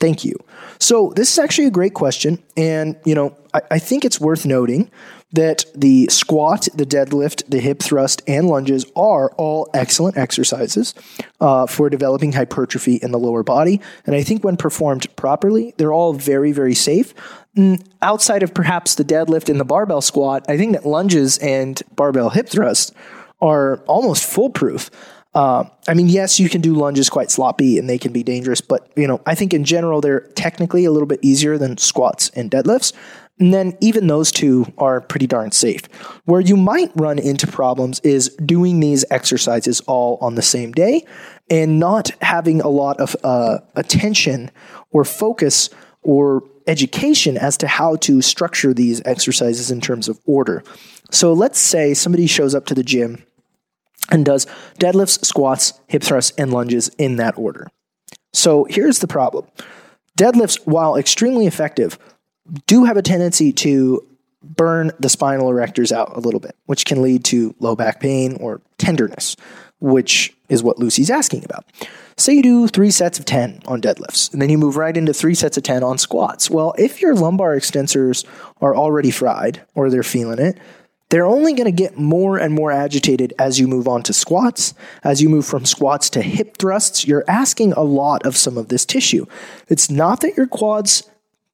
Thank 0.00 0.24
you. 0.24 0.34
So, 0.80 1.12
this 1.14 1.32
is 1.32 1.38
actually 1.38 1.66
a 1.66 1.70
great 1.70 1.94
question. 1.94 2.42
And, 2.56 2.96
you 3.04 3.14
know, 3.14 3.36
I, 3.54 3.60
I 3.72 3.78
think 3.78 4.04
it's 4.04 4.20
worth 4.20 4.44
noting 4.44 4.90
that 5.34 5.64
the 5.74 6.06
squat, 6.10 6.68
the 6.74 6.86
deadlift, 6.86 7.42
the 7.48 7.60
hip 7.60 7.82
thrust, 7.82 8.22
and 8.26 8.48
lunges 8.48 8.86
are 8.96 9.30
all 9.32 9.68
excellent 9.74 10.16
exercises 10.16 10.94
uh, 11.40 11.66
for 11.66 11.90
developing 11.90 12.32
hypertrophy 12.32 12.96
in 12.96 13.10
the 13.10 13.18
lower 13.18 13.42
body. 13.42 13.80
And 14.06 14.14
I 14.14 14.22
think 14.22 14.44
when 14.44 14.56
performed 14.56 15.14
properly, 15.16 15.74
they're 15.76 15.92
all 15.92 16.12
very, 16.12 16.52
very 16.52 16.74
safe. 16.74 17.14
Mm, 17.56 17.84
outside 18.00 18.42
of 18.42 18.54
perhaps 18.54 18.94
the 18.94 19.04
deadlift 19.04 19.48
and 19.48 19.58
the 19.58 19.64
barbell 19.64 20.00
squat, 20.00 20.44
I 20.48 20.56
think 20.56 20.72
that 20.72 20.86
lunges 20.86 21.38
and 21.38 21.80
barbell 21.94 22.30
hip 22.30 22.48
thrust 22.48 22.94
are 23.40 23.78
almost 23.86 24.24
foolproof. 24.24 24.90
Uh, 25.34 25.64
I 25.88 25.94
mean, 25.94 26.08
yes, 26.08 26.38
you 26.38 26.48
can 26.48 26.60
do 26.60 26.74
lunges 26.74 27.10
quite 27.10 27.30
sloppy 27.30 27.76
and 27.76 27.90
they 27.90 27.98
can 27.98 28.12
be 28.12 28.22
dangerous, 28.22 28.60
but 28.60 28.88
you 28.94 29.08
know, 29.08 29.20
I 29.26 29.34
think 29.34 29.52
in 29.52 29.64
general 29.64 30.00
they're 30.00 30.20
technically 30.20 30.84
a 30.84 30.92
little 30.92 31.08
bit 31.08 31.18
easier 31.22 31.58
than 31.58 31.76
squats 31.76 32.30
and 32.30 32.50
deadlifts. 32.50 32.92
And 33.38 33.52
then 33.52 33.76
even 33.80 34.06
those 34.06 34.30
two 34.30 34.72
are 34.78 35.00
pretty 35.00 35.26
darn 35.26 35.50
safe. 35.50 35.86
Where 36.24 36.40
you 36.40 36.56
might 36.56 36.92
run 36.94 37.18
into 37.18 37.46
problems 37.46 38.00
is 38.00 38.28
doing 38.36 38.80
these 38.80 39.04
exercises 39.10 39.80
all 39.82 40.18
on 40.20 40.36
the 40.36 40.42
same 40.42 40.72
day 40.72 41.04
and 41.50 41.80
not 41.80 42.10
having 42.22 42.60
a 42.60 42.68
lot 42.68 43.00
of 43.00 43.16
uh, 43.24 43.58
attention 43.74 44.50
or 44.90 45.04
focus 45.04 45.68
or 46.02 46.44
education 46.66 47.36
as 47.36 47.56
to 47.58 47.66
how 47.66 47.96
to 47.96 48.22
structure 48.22 48.72
these 48.72 49.02
exercises 49.04 49.70
in 49.70 49.80
terms 49.80 50.08
of 50.08 50.18
order. 50.26 50.62
So 51.10 51.32
let's 51.32 51.58
say 51.58 51.92
somebody 51.92 52.26
shows 52.26 52.54
up 52.54 52.66
to 52.66 52.74
the 52.74 52.84
gym 52.84 53.22
and 54.10 54.24
does 54.24 54.46
deadlifts, 54.78 55.24
squats, 55.24 55.80
hip 55.88 56.02
thrusts, 56.02 56.32
and 56.38 56.52
lunges 56.52 56.88
in 56.98 57.16
that 57.16 57.36
order. 57.36 57.68
So 58.32 58.64
here's 58.64 59.00
the 59.00 59.06
problem 59.06 59.46
deadlifts, 60.18 60.64
while 60.66 60.96
extremely 60.96 61.46
effective, 61.46 61.98
do 62.66 62.84
have 62.84 62.96
a 62.96 63.02
tendency 63.02 63.52
to 63.52 64.06
burn 64.42 64.90
the 65.00 65.08
spinal 65.08 65.50
erectors 65.50 65.90
out 65.90 66.16
a 66.16 66.20
little 66.20 66.40
bit, 66.40 66.56
which 66.66 66.84
can 66.84 67.02
lead 67.02 67.24
to 67.24 67.54
low 67.60 67.74
back 67.74 68.00
pain 68.00 68.36
or 68.40 68.60
tenderness, 68.78 69.36
which 69.80 70.34
is 70.48 70.62
what 70.62 70.78
Lucy's 70.78 71.10
asking 71.10 71.44
about. 71.44 71.64
Say 72.16 72.34
you 72.34 72.42
do 72.42 72.68
three 72.68 72.90
sets 72.90 73.18
of 73.18 73.24
10 73.24 73.62
on 73.66 73.80
deadlifts, 73.80 74.32
and 74.32 74.40
then 74.40 74.50
you 74.50 74.58
move 74.58 74.76
right 74.76 74.96
into 74.96 75.12
three 75.12 75.34
sets 75.34 75.56
of 75.56 75.62
10 75.62 75.82
on 75.82 75.98
squats. 75.98 76.50
Well, 76.50 76.74
if 76.78 77.00
your 77.00 77.14
lumbar 77.14 77.56
extensors 77.56 78.24
are 78.60 78.76
already 78.76 79.10
fried 79.10 79.62
or 79.74 79.90
they're 79.90 80.02
feeling 80.02 80.38
it, 80.38 80.58
they're 81.10 81.26
only 81.26 81.52
going 81.52 81.66
to 81.66 81.72
get 81.72 81.98
more 81.98 82.38
and 82.38 82.54
more 82.54 82.72
agitated 82.72 83.34
as 83.38 83.60
you 83.60 83.68
move 83.68 83.86
on 83.86 84.02
to 84.04 84.12
squats. 84.12 84.74
As 85.02 85.22
you 85.22 85.28
move 85.28 85.46
from 85.46 85.64
squats 85.64 86.08
to 86.10 86.22
hip 86.22 86.56
thrusts, 86.56 87.06
you're 87.06 87.24
asking 87.28 87.72
a 87.72 87.82
lot 87.82 88.24
of 88.26 88.36
some 88.36 88.56
of 88.56 88.68
this 88.68 88.84
tissue. 88.84 89.26
It's 89.68 89.90
not 89.90 90.20
that 90.20 90.36
your 90.36 90.46
quads, 90.46 91.08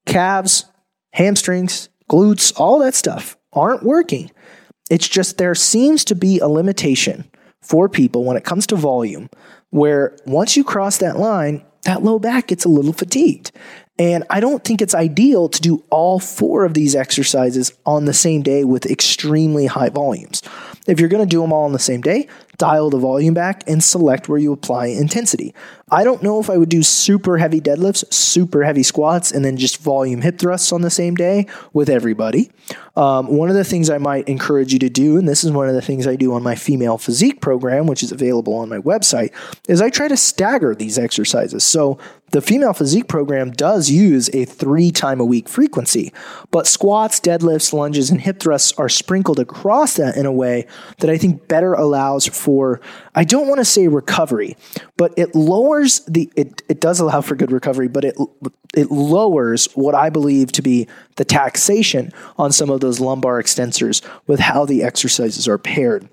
calves, 0.06 0.64
hamstrings, 1.12 1.88
glutes, 2.10 2.52
all 2.58 2.78
that 2.80 2.94
stuff 2.94 3.36
aren't 3.52 3.82
working. 3.82 4.30
It's 4.90 5.08
just 5.08 5.38
there 5.38 5.54
seems 5.54 6.04
to 6.06 6.14
be 6.14 6.38
a 6.38 6.48
limitation 6.48 7.30
for 7.62 7.88
people 7.88 8.24
when 8.24 8.36
it 8.36 8.44
comes 8.44 8.66
to 8.68 8.76
volume, 8.76 9.28
where 9.70 10.16
once 10.26 10.56
you 10.56 10.64
cross 10.64 10.98
that 10.98 11.18
line, 11.18 11.64
that 11.84 12.02
low 12.02 12.18
back 12.18 12.48
gets 12.48 12.64
a 12.64 12.68
little 12.68 12.92
fatigued. 12.92 13.52
And 13.98 14.24
I 14.30 14.40
don't 14.40 14.64
think 14.64 14.80
it's 14.80 14.94
ideal 14.94 15.48
to 15.50 15.60
do 15.60 15.84
all 15.90 16.18
four 16.18 16.64
of 16.64 16.74
these 16.74 16.96
exercises 16.96 17.72
on 17.84 18.06
the 18.06 18.14
same 18.14 18.42
day 18.42 18.64
with 18.64 18.86
extremely 18.86 19.66
high 19.66 19.90
volumes. 19.90 20.42
If 20.86 20.98
you're 20.98 21.08
going 21.10 21.22
to 21.22 21.28
do 21.28 21.42
them 21.42 21.52
all 21.52 21.64
on 21.64 21.72
the 21.72 21.78
same 21.78 22.00
day, 22.00 22.26
dial 22.60 22.90
the 22.90 22.98
volume 22.98 23.32
back 23.32 23.64
and 23.66 23.82
select 23.82 24.28
where 24.28 24.38
you 24.38 24.52
apply 24.52 24.86
intensity. 24.86 25.54
I 25.90 26.04
don't 26.04 26.22
know 26.22 26.38
if 26.38 26.48
I 26.48 26.56
would 26.56 26.68
do 26.68 26.82
super 26.82 27.38
heavy 27.38 27.60
deadlifts, 27.60 28.12
super 28.12 28.62
heavy 28.62 28.84
squats, 28.84 29.32
and 29.32 29.44
then 29.44 29.56
just 29.56 29.78
volume 29.78 30.20
hip 30.20 30.38
thrusts 30.38 30.70
on 30.70 30.82
the 30.82 30.90
same 30.90 31.16
day 31.16 31.46
with 31.72 31.88
everybody. 31.88 32.50
Um, 32.96 33.26
one 33.28 33.48
of 33.48 33.56
the 33.56 33.64
things 33.64 33.88
I 33.88 33.98
might 33.98 34.28
encourage 34.28 34.72
you 34.72 34.78
to 34.80 34.90
do, 34.90 35.16
and 35.16 35.26
this 35.26 35.42
is 35.42 35.50
one 35.50 35.68
of 35.68 35.74
the 35.74 35.82
things 35.82 36.06
I 36.06 36.16
do 36.16 36.34
on 36.34 36.42
my 36.42 36.54
female 36.54 36.98
physique 36.98 37.40
program, 37.40 37.86
which 37.86 38.02
is 38.02 38.12
available 38.12 38.54
on 38.54 38.68
my 38.68 38.78
website, 38.78 39.32
is 39.68 39.80
I 39.80 39.90
try 39.90 40.06
to 40.06 40.16
stagger 40.16 40.74
these 40.74 40.98
exercises. 40.98 41.64
So 41.64 41.98
the 42.32 42.40
female 42.40 42.72
physique 42.72 43.08
program 43.08 43.50
does 43.50 43.90
use 43.90 44.28
a 44.32 44.44
three 44.44 44.92
time 44.92 45.18
a 45.18 45.24
week 45.24 45.48
frequency, 45.48 46.12
but 46.50 46.66
squats, 46.66 47.18
deadlifts, 47.18 47.72
lunges, 47.72 48.10
and 48.10 48.20
hip 48.20 48.38
thrusts 48.38 48.72
are 48.78 48.88
sprinkled 48.88 49.40
across 49.40 49.94
that 49.96 50.16
in 50.16 50.26
a 50.26 50.32
way 50.32 50.66
that 50.98 51.10
I 51.10 51.18
think 51.18 51.48
better 51.48 51.74
allows 51.74 52.26
for, 52.50 52.80
I 53.14 53.22
don't 53.22 53.46
want 53.46 53.60
to 53.60 53.64
say 53.64 53.86
recovery, 53.86 54.56
but 54.96 55.14
it 55.16 55.36
lowers 55.36 56.00
the, 56.08 56.32
it, 56.34 56.62
it 56.68 56.80
does 56.80 56.98
allow 56.98 57.20
for 57.20 57.36
good 57.36 57.52
recovery, 57.52 57.86
but 57.86 58.04
it, 58.04 58.16
it 58.74 58.90
lowers 58.90 59.66
what 59.76 59.94
I 59.94 60.10
believe 60.10 60.50
to 60.52 60.62
be 60.62 60.88
the 61.14 61.24
taxation 61.24 62.10
on 62.38 62.50
some 62.50 62.68
of 62.68 62.80
those 62.80 62.98
lumbar 62.98 63.40
extensors 63.40 64.04
with 64.26 64.40
how 64.40 64.64
the 64.64 64.82
exercises 64.82 65.46
are 65.46 65.58
paired. 65.58 66.08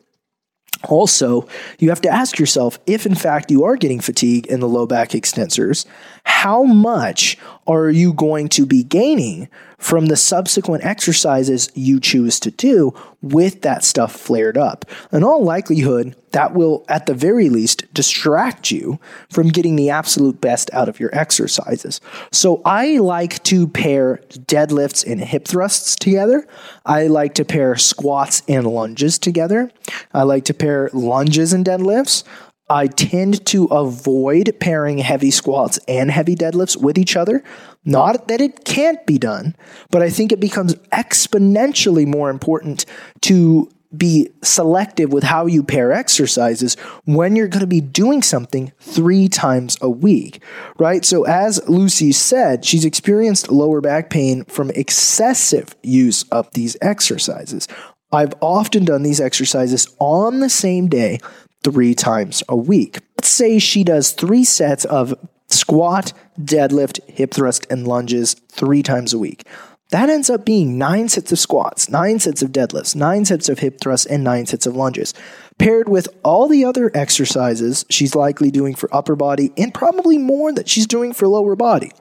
Also, 0.83 1.47
you 1.79 1.89
have 1.89 2.01
to 2.01 2.09
ask 2.09 2.37
yourself 2.37 2.77
if, 2.85 3.07
in 3.07 3.15
fact, 3.15 3.49
you 3.49 3.63
are 3.63 3.75
getting 3.75 3.99
fatigue 3.99 4.45
in 4.45 4.59
the 4.59 4.67
low 4.67 4.85
back 4.85 5.09
extensors, 5.09 5.87
how 6.23 6.61
much 6.61 7.35
are 7.65 7.89
you 7.89 8.13
going 8.13 8.47
to 8.49 8.67
be 8.67 8.83
gaining 8.83 9.49
from 9.77 10.07
the 10.07 10.15
subsequent 10.15 10.83
exercises 10.83 11.71
you 11.75 11.99
choose 11.99 12.39
to 12.39 12.51
do 12.51 12.93
with 13.21 13.61
that 13.61 13.83
stuff 13.83 14.13
flared 14.13 14.57
up? 14.57 14.85
In 15.11 15.23
all 15.23 15.43
likelihood, 15.43 16.15
that 16.31 16.53
will, 16.53 16.85
at 16.87 17.05
the 17.05 17.13
very 17.13 17.49
least, 17.49 17.91
distract 17.93 18.69
you 18.69 18.99
from 19.31 19.47
getting 19.47 19.75
the 19.75 19.89
absolute 19.89 20.41
best 20.41 20.69
out 20.73 20.89
of 20.89 20.99
your 20.99 21.09
exercises. 21.13 22.01
So 22.31 22.61
I 22.65 22.97
like 22.97 23.41
to 23.43 23.67
pair 23.67 24.21
deadlifts 24.29 25.09
and 25.09 25.21
hip 25.21 25.47
thrusts 25.47 25.95
together. 25.95 26.45
I 26.85 27.07
like 27.07 27.33
to 27.35 27.45
pair 27.45 27.75
squats 27.75 28.43
and 28.47 28.67
lunges 28.67 29.17
together. 29.17 29.71
I 30.13 30.23
like 30.23 30.45
to 30.45 30.53
pair 30.53 30.89
lunges 30.93 31.53
and 31.53 31.65
deadlifts. 31.65 32.23
I 32.69 32.87
tend 32.87 33.45
to 33.47 33.65
avoid 33.65 34.55
pairing 34.59 34.97
heavy 34.97 35.31
squats 35.31 35.79
and 35.87 36.11
heavy 36.11 36.35
deadlifts 36.35 36.75
with 36.75 36.97
each 36.97 37.15
other. 37.15 37.43
Not 37.85 38.27
that 38.27 38.41
it 38.41 38.65
can't 38.65 39.05
be 39.05 39.17
done, 39.17 39.55
but 39.89 40.01
I 40.01 40.09
think 40.09 40.31
it 40.31 40.41
becomes 40.41 40.75
exponentially 40.91 42.05
more 42.05 42.29
important 42.29 42.85
to 43.21 43.69
be 43.95 44.29
selective 44.43 45.13
with 45.13 45.23
how 45.23 45.45
you 45.45 45.63
pair 45.63 45.93
exercises 45.93 46.75
when 47.05 47.37
you're 47.37 47.47
going 47.47 47.61
to 47.61 47.67
be 47.67 47.79
doing 47.79 48.21
something 48.21 48.73
three 48.79 49.29
times 49.29 49.77
a 49.81 49.89
week, 49.89 50.43
right? 50.77 51.05
So, 51.05 51.23
as 51.23 51.61
Lucy 51.69 52.11
said, 52.11 52.65
she's 52.65 52.83
experienced 52.83 53.49
lower 53.49 53.79
back 53.79 54.09
pain 54.09 54.43
from 54.45 54.71
excessive 54.71 55.73
use 55.83 56.23
of 56.23 56.51
these 56.51 56.75
exercises. 56.81 57.67
I've 58.11 58.33
often 58.41 58.83
done 58.85 59.03
these 59.03 59.21
exercises 59.21 59.95
on 59.99 60.41
the 60.41 60.49
same 60.49 60.87
day 60.87 61.19
three 61.67 61.93
times 61.93 62.41
a 62.47 62.55
week. 62.55 62.99
Let's 63.17 63.27
say 63.27 63.59
she 63.59 63.83
does 63.83 64.11
three 64.11 64.45
sets 64.45 64.85
of 64.85 65.13
squat, 65.49 66.13
deadlift, 66.39 67.01
hip 67.09 67.33
thrust, 67.33 67.67
and 67.69 67.85
lunges 67.85 68.35
three 68.49 68.81
times 68.81 69.13
a 69.13 69.19
week. 69.19 69.45
That 69.89 70.09
ends 70.09 70.29
up 70.29 70.45
being 70.45 70.77
nine 70.77 71.09
sets 71.09 71.33
of 71.33 71.39
squats, 71.39 71.89
nine 71.89 72.19
sets 72.19 72.41
of 72.41 72.53
deadlifts, 72.53 72.95
nine 72.95 73.25
sets 73.25 73.49
of 73.49 73.59
hip 73.59 73.81
thrusts, 73.81 74.05
and 74.05 74.23
nine 74.23 74.45
sets 74.45 74.65
of 74.65 74.77
lunges, 74.77 75.13
paired 75.57 75.89
with 75.89 76.07
all 76.23 76.47
the 76.47 76.63
other 76.63 76.89
exercises 76.93 77.85
she's 77.89 78.15
likely 78.15 78.49
doing 78.49 78.73
for 78.73 78.93
upper 78.95 79.17
body 79.17 79.51
and 79.57 79.73
probably 79.73 80.17
more 80.17 80.53
that 80.53 80.69
she's 80.69 80.87
doing 80.87 81.11
for 81.11 81.27
lower 81.27 81.57
body. 81.57 81.91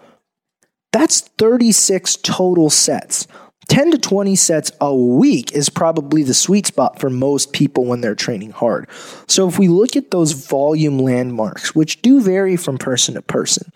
That's 0.92 1.23
36 1.23 2.16
total 2.23 2.70
sets. 2.70 3.26
10 3.68 3.90
to 3.90 3.99
20 3.99 4.37
sets 4.37 4.70
a 4.80 4.94
week 4.94 5.52
is 5.52 5.68
probably 5.68 6.23
the 6.23 6.35
sweet 6.35 6.66
spot 6.66 7.00
for 7.00 7.11
most 7.11 7.52
people 7.52 7.85
when 7.85 8.00
they're 8.00 8.14
training 8.14 8.50
hard. 8.50 8.88
So, 9.26 9.49
if 9.49 9.58
we 9.58 9.68
look 9.68 9.96
at 9.96 10.11
those 10.11 10.32
volume 10.32 10.99
landmarks, 10.99 11.74
which 11.74 12.00
do 12.02 12.20
vary 12.20 12.57
from 12.57 12.79
person 12.79 13.14
to 13.14 13.22
person, 13.22 13.72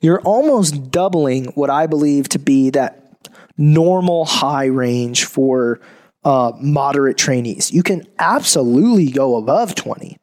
you're 0.00 0.20
almost 0.20 0.90
doubling 0.90 1.46
what 1.54 1.70
I 1.70 1.86
believe 1.86 2.28
to 2.30 2.38
be 2.38 2.70
that 2.70 3.28
normal 3.56 4.24
high 4.24 4.66
range 4.66 5.24
for 5.24 5.80
uh, 6.24 6.52
moderate 6.60 7.16
trainees. 7.16 7.72
You 7.72 7.82
can 7.82 8.06
absolutely 8.18 9.10
go 9.10 9.36
above 9.36 9.74
20, 9.74 10.18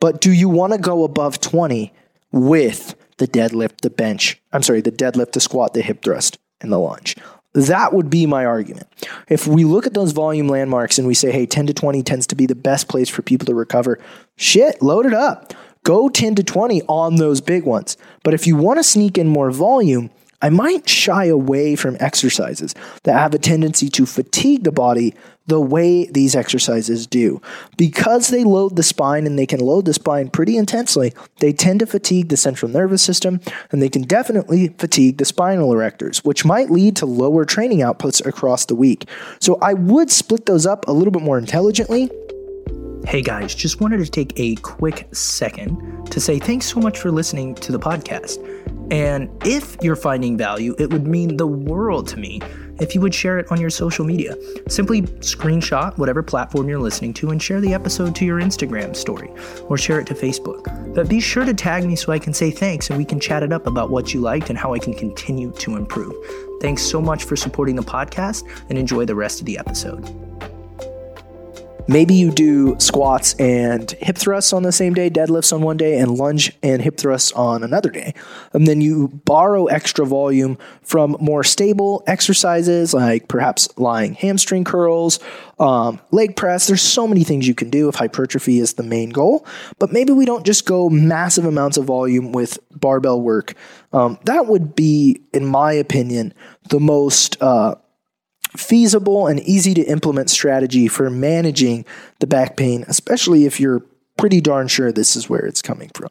but 0.00 0.20
do 0.20 0.32
you 0.32 0.48
want 0.48 0.72
to 0.72 0.78
go 0.78 1.04
above 1.04 1.40
20 1.40 1.92
with 2.32 2.94
the 3.18 3.28
deadlift, 3.28 3.82
the 3.82 3.90
bench? 3.90 4.40
I'm 4.52 4.62
sorry, 4.62 4.80
the 4.80 4.90
deadlift, 4.90 5.32
the 5.32 5.40
squat, 5.40 5.74
the 5.74 5.82
hip 5.82 6.02
thrust, 6.02 6.38
and 6.62 6.72
the 6.72 6.78
lunge? 6.78 7.16
That 7.54 7.92
would 7.92 8.08
be 8.08 8.26
my 8.26 8.46
argument. 8.46 8.88
If 9.28 9.46
we 9.46 9.64
look 9.64 9.86
at 9.86 9.94
those 9.94 10.12
volume 10.12 10.48
landmarks 10.48 10.98
and 10.98 11.06
we 11.06 11.14
say, 11.14 11.30
hey, 11.30 11.44
10 11.44 11.66
to 11.66 11.74
20 11.74 12.02
tends 12.02 12.26
to 12.28 12.34
be 12.34 12.46
the 12.46 12.54
best 12.54 12.88
place 12.88 13.08
for 13.08 13.22
people 13.22 13.46
to 13.46 13.54
recover, 13.54 13.98
shit, 14.36 14.80
load 14.80 15.04
it 15.04 15.14
up. 15.14 15.52
Go 15.84 16.08
10 16.08 16.36
to 16.36 16.44
20 16.44 16.82
on 16.82 17.16
those 17.16 17.40
big 17.40 17.64
ones. 17.64 17.96
But 18.22 18.34
if 18.34 18.46
you 18.46 18.56
want 18.56 18.78
to 18.78 18.84
sneak 18.84 19.18
in 19.18 19.28
more 19.28 19.50
volume, 19.50 20.10
I 20.40 20.48
might 20.48 20.88
shy 20.88 21.26
away 21.26 21.76
from 21.76 21.96
exercises 22.00 22.74
that 23.04 23.18
have 23.18 23.34
a 23.34 23.38
tendency 23.38 23.88
to 23.90 24.06
fatigue 24.06 24.64
the 24.64 24.72
body 24.72 25.14
the 25.46 25.60
way 25.60 26.06
these 26.06 26.34
exercises 26.34 27.06
do. 27.06 27.40
Because 27.76 28.28
they 28.28 28.44
load 28.44 28.76
the 28.76 28.82
spine 28.82 29.26
and 29.26 29.38
they 29.38 29.46
can 29.46 29.60
load 29.60 29.84
the 29.84 29.94
spine 29.94 30.28
pretty 30.28 30.56
intensely, 30.56 31.12
they 31.40 31.52
tend 31.52 31.80
to 31.80 31.86
fatigue 31.86 32.28
the 32.28 32.36
central 32.36 32.70
nervous 32.70 33.02
system 33.02 33.40
and 33.70 33.82
they 33.82 33.88
can 33.88 34.02
definitely 34.02 34.68
fatigue 34.78 35.18
the 35.18 35.24
spinal 35.24 35.70
erectors, 35.70 36.24
which 36.24 36.44
might 36.44 36.70
lead 36.70 36.96
to 36.96 37.06
lower 37.06 37.44
training 37.44 37.78
outputs 37.78 38.24
across 38.24 38.66
the 38.66 38.74
week. 38.74 39.08
So 39.40 39.58
I 39.60 39.74
would 39.74 40.10
split 40.10 40.46
those 40.46 40.66
up 40.66 40.86
a 40.88 40.92
little 40.92 41.12
bit 41.12 41.22
more 41.22 41.38
intelligently. 41.38 42.10
Hey 43.04 43.20
guys, 43.20 43.52
just 43.52 43.80
wanted 43.80 43.98
to 43.98 44.08
take 44.08 44.32
a 44.36 44.54
quick 44.56 45.08
second 45.12 46.06
to 46.12 46.20
say 46.20 46.38
thanks 46.38 46.66
so 46.66 46.78
much 46.78 46.98
for 46.98 47.10
listening 47.10 47.56
to 47.56 47.72
the 47.72 47.78
podcast. 47.78 48.38
And 48.92 49.28
if 49.44 49.76
you're 49.82 49.96
finding 49.96 50.36
value, 50.36 50.76
it 50.78 50.92
would 50.92 51.06
mean 51.06 51.36
the 51.36 51.46
world 51.46 52.06
to 52.08 52.16
me 52.16 52.40
if 52.82 52.94
you 52.94 53.00
would 53.00 53.14
share 53.14 53.38
it 53.38 53.50
on 53.50 53.60
your 53.60 53.70
social 53.70 54.04
media. 54.04 54.36
Simply 54.68 55.02
screenshot 55.02 55.96
whatever 55.96 56.22
platform 56.22 56.68
you're 56.68 56.80
listening 56.80 57.14
to 57.14 57.30
and 57.30 57.42
share 57.42 57.60
the 57.60 57.72
episode 57.74 58.14
to 58.16 58.24
your 58.24 58.40
Instagram 58.40 58.94
story 58.94 59.30
or 59.68 59.78
share 59.78 60.00
it 60.00 60.06
to 60.08 60.14
Facebook. 60.14 60.94
But 60.94 61.08
be 61.08 61.20
sure 61.20 61.44
to 61.44 61.54
tag 61.54 61.84
me 61.84 61.96
so 61.96 62.12
I 62.12 62.18
can 62.18 62.34
say 62.34 62.50
thanks 62.50 62.90
and 62.90 62.98
we 62.98 63.04
can 63.04 63.20
chat 63.20 63.42
it 63.42 63.52
up 63.52 63.66
about 63.66 63.90
what 63.90 64.12
you 64.12 64.20
liked 64.20 64.50
and 64.50 64.58
how 64.58 64.74
I 64.74 64.78
can 64.78 64.94
continue 64.94 65.52
to 65.52 65.76
improve. 65.76 66.14
Thanks 66.60 66.82
so 66.82 67.00
much 67.00 67.24
for 67.24 67.36
supporting 67.36 67.76
the 67.76 67.82
podcast 67.82 68.42
and 68.68 68.78
enjoy 68.78 69.04
the 69.04 69.14
rest 69.14 69.40
of 69.40 69.46
the 69.46 69.58
episode. 69.58 70.31
Maybe 71.88 72.14
you 72.14 72.30
do 72.30 72.76
squats 72.78 73.34
and 73.34 73.90
hip 73.92 74.16
thrusts 74.16 74.52
on 74.52 74.62
the 74.62 74.70
same 74.70 74.94
day, 74.94 75.10
deadlifts 75.10 75.52
on 75.52 75.62
one 75.62 75.76
day, 75.76 75.98
and 75.98 76.16
lunge 76.16 76.52
and 76.62 76.80
hip 76.80 76.96
thrusts 76.96 77.32
on 77.32 77.64
another 77.64 77.90
day. 77.90 78.14
And 78.52 78.66
then 78.66 78.80
you 78.80 79.08
borrow 79.24 79.66
extra 79.66 80.06
volume 80.06 80.58
from 80.82 81.16
more 81.20 81.42
stable 81.42 82.04
exercises 82.06 82.94
like 82.94 83.26
perhaps 83.26 83.68
lying 83.76 84.14
hamstring 84.14 84.62
curls, 84.64 85.18
um, 85.58 86.00
leg 86.12 86.36
press. 86.36 86.68
There's 86.68 86.82
so 86.82 87.08
many 87.08 87.24
things 87.24 87.48
you 87.48 87.54
can 87.54 87.68
do 87.68 87.88
if 87.88 87.96
hypertrophy 87.96 88.60
is 88.60 88.74
the 88.74 88.84
main 88.84 89.10
goal. 89.10 89.44
But 89.78 89.92
maybe 89.92 90.12
we 90.12 90.24
don't 90.24 90.46
just 90.46 90.66
go 90.66 90.88
massive 90.88 91.44
amounts 91.44 91.76
of 91.76 91.84
volume 91.84 92.30
with 92.30 92.58
barbell 92.70 93.20
work. 93.20 93.54
Um, 93.92 94.18
that 94.24 94.46
would 94.46 94.76
be, 94.76 95.20
in 95.32 95.46
my 95.46 95.72
opinion, 95.72 96.32
the 96.68 96.78
most. 96.80 97.42
Uh, 97.42 97.74
feasible 98.56 99.26
and 99.26 99.40
easy 99.40 99.74
to 99.74 99.82
implement 99.82 100.30
strategy 100.30 100.88
for 100.88 101.10
managing 101.10 101.84
the 102.20 102.26
back 102.26 102.56
pain, 102.56 102.84
especially 102.88 103.44
if 103.44 103.58
you're 103.60 103.82
pretty 104.18 104.40
darn 104.40 104.68
sure 104.68 104.92
this 104.92 105.16
is 105.16 105.28
where 105.28 105.44
it's 105.44 105.62
coming 105.62 105.90
from. 105.94 106.10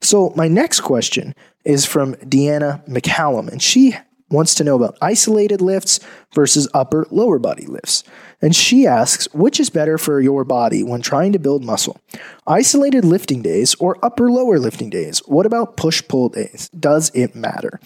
So, 0.00 0.32
my 0.36 0.48
next 0.48 0.80
question 0.80 1.34
is 1.64 1.84
from 1.84 2.14
Deanna 2.16 2.86
McCallum, 2.88 3.48
and 3.48 3.60
she 3.62 3.94
wants 4.30 4.54
to 4.54 4.64
know 4.64 4.76
about 4.76 4.96
isolated 5.02 5.60
lifts 5.60 6.00
versus 6.34 6.68
upper 6.72 7.06
lower 7.10 7.38
body 7.38 7.66
lifts. 7.66 8.04
And 8.40 8.54
she 8.54 8.86
asks, 8.86 9.26
which 9.34 9.60
is 9.60 9.68
better 9.70 9.98
for 9.98 10.20
your 10.20 10.44
body 10.44 10.82
when 10.82 11.02
trying 11.02 11.32
to 11.32 11.38
build 11.38 11.64
muscle? 11.64 12.00
Isolated 12.46 13.04
lifting 13.04 13.42
days 13.42 13.74
or 13.74 13.98
upper 14.02 14.30
lower 14.30 14.58
lifting 14.58 14.88
days? 14.88 15.18
What 15.26 15.46
about 15.46 15.76
push 15.76 16.02
pull 16.06 16.28
days? 16.28 16.70
Does 16.78 17.10
it 17.12 17.34
matter? 17.34 17.80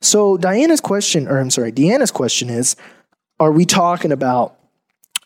So 0.00 0.36
Diana's 0.36 0.80
question, 0.80 1.26
or 1.26 1.38
I'm 1.38 1.50
sorry, 1.50 1.72
Deanna's 1.72 2.12
question 2.12 2.50
is, 2.50 2.76
are 3.38 3.52
we 3.52 3.64
talking 3.64 4.12
about 4.12 4.58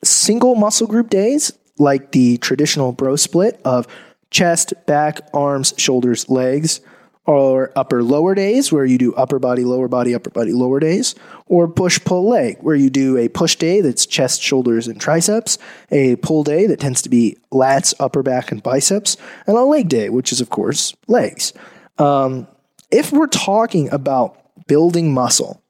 single 0.02 0.54
muscle 0.54 0.86
group 0.86 1.10
days, 1.10 1.52
like 1.78 2.12
the 2.12 2.38
traditional 2.38 2.92
bro 2.92 3.16
split 3.16 3.60
of 3.64 3.86
chest, 4.30 4.72
back, 4.86 5.20
arms, 5.32 5.74
shoulders, 5.76 6.28
legs? 6.28 6.80
or 7.26 7.70
upper 7.76 8.02
lower 8.02 8.34
days 8.34 8.72
where 8.72 8.84
you 8.84 8.98
do 8.98 9.14
upper 9.14 9.38
body, 9.38 9.62
lower 9.62 9.86
body, 9.86 10.14
upper 10.14 10.30
body, 10.30 10.52
lower 10.52 10.80
days, 10.80 11.14
or 11.46 11.68
push 11.68 12.00
pull 12.04 12.28
leg 12.28 12.56
where 12.60 12.74
you 12.74 12.90
do 12.90 13.16
a 13.16 13.28
push 13.28 13.54
day 13.56 13.80
that's 13.80 14.04
chest, 14.04 14.42
shoulders, 14.42 14.88
and 14.88 15.00
triceps, 15.00 15.58
a 15.90 16.16
pull 16.16 16.42
day 16.42 16.66
that 16.66 16.80
tends 16.80 17.02
to 17.02 17.08
be 17.08 17.36
lats, 17.52 17.94
upper 18.00 18.22
back, 18.22 18.50
and 18.50 18.62
biceps, 18.62 19.16
and 19.46 19.56
a 19.56 19.62
leg 19.62 19.88
day, 19.88 20.08
which 20.08 20.32
is, 20.32 20.40
of 20.40 20.50
course, 20.50 20.94
legs. 21.06 21.52
Um, 21.98 22.48
if 22.90 23.12
we're 23.12 23.28
talking 23.28 23.92
about 23.92 24.36
building 24.66 25.14
muscle, 25.14 25.62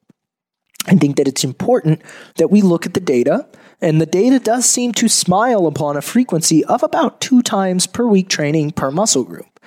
I 0.87 0.95
think 0.95 1.17
that 1.17 1.29
it's 1.29 1.45
important 1.45 2.03
that 2.37 2.51
we 2.51 2.63
look 2.63 2.87
at 2.87 2.95
the 2.95 3.01
data, 3.01 3.47
and 3.81 4.01
the 4.01 4.07
data 4.07 4.39
does 4.39 4.65
seem 4.65 4.93
to 4.95 5.09
smile 5.09 5.67
upon 5.67 5.97
a 5.97 6.03
frequency 6.03 6.65
of 6.65 6.83
about 6.83 7.21
two 7.21 7.43
times 7.43 7.87
per 7.87 8.07
week 8.07 8.29
training 8.29 8.73
per 8.73 8.91
muscle 8.91 9.25
group. 9.25 9.61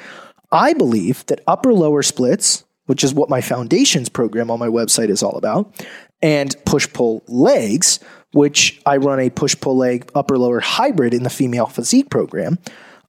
I 0.52 0.74
believe 0.74 1.26
that 1.28 1.42
upper 1.48 1.74
lower 1.74 2.04
splits, 2.04 2.64
which 2.86 3.04
is 3.04 3.14
what 3.14 3.30
my 3.30 3.42
foundations 3.42 4.10
program 4.10 4.52
on 4.52 4.60
my 4.60 4.68
website 4.68 5.10
is 5.10 5.24
all 5.24 5.38
about, 5.38 5.74
and 6.22 6.56
push 6.66 6.92
pull 6.92 7.24
legs, 7.28 8.00
which 8.34 8.82
I 8.86 8.98
run 8.98 9.20
a 9.20 9.30
push 9.30 9.56
pull 9.60 9.78
leg 9.78 10.10
upper 10.16 10.38
lower 10.38 10.60
hybrid 10.60 11.14
in 11.14 11.24
the 11.24 11.30
female 11.30 11.68
physique 11.68 12.10
program, 12.10 12.60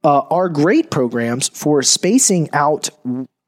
uh, 0.02 0.20
are 0.30 0.48
great 0.48 0.90
programs 0.90 1.48
for 1.48 1.82
spacing 1.82 2.50
out 2.52 2.90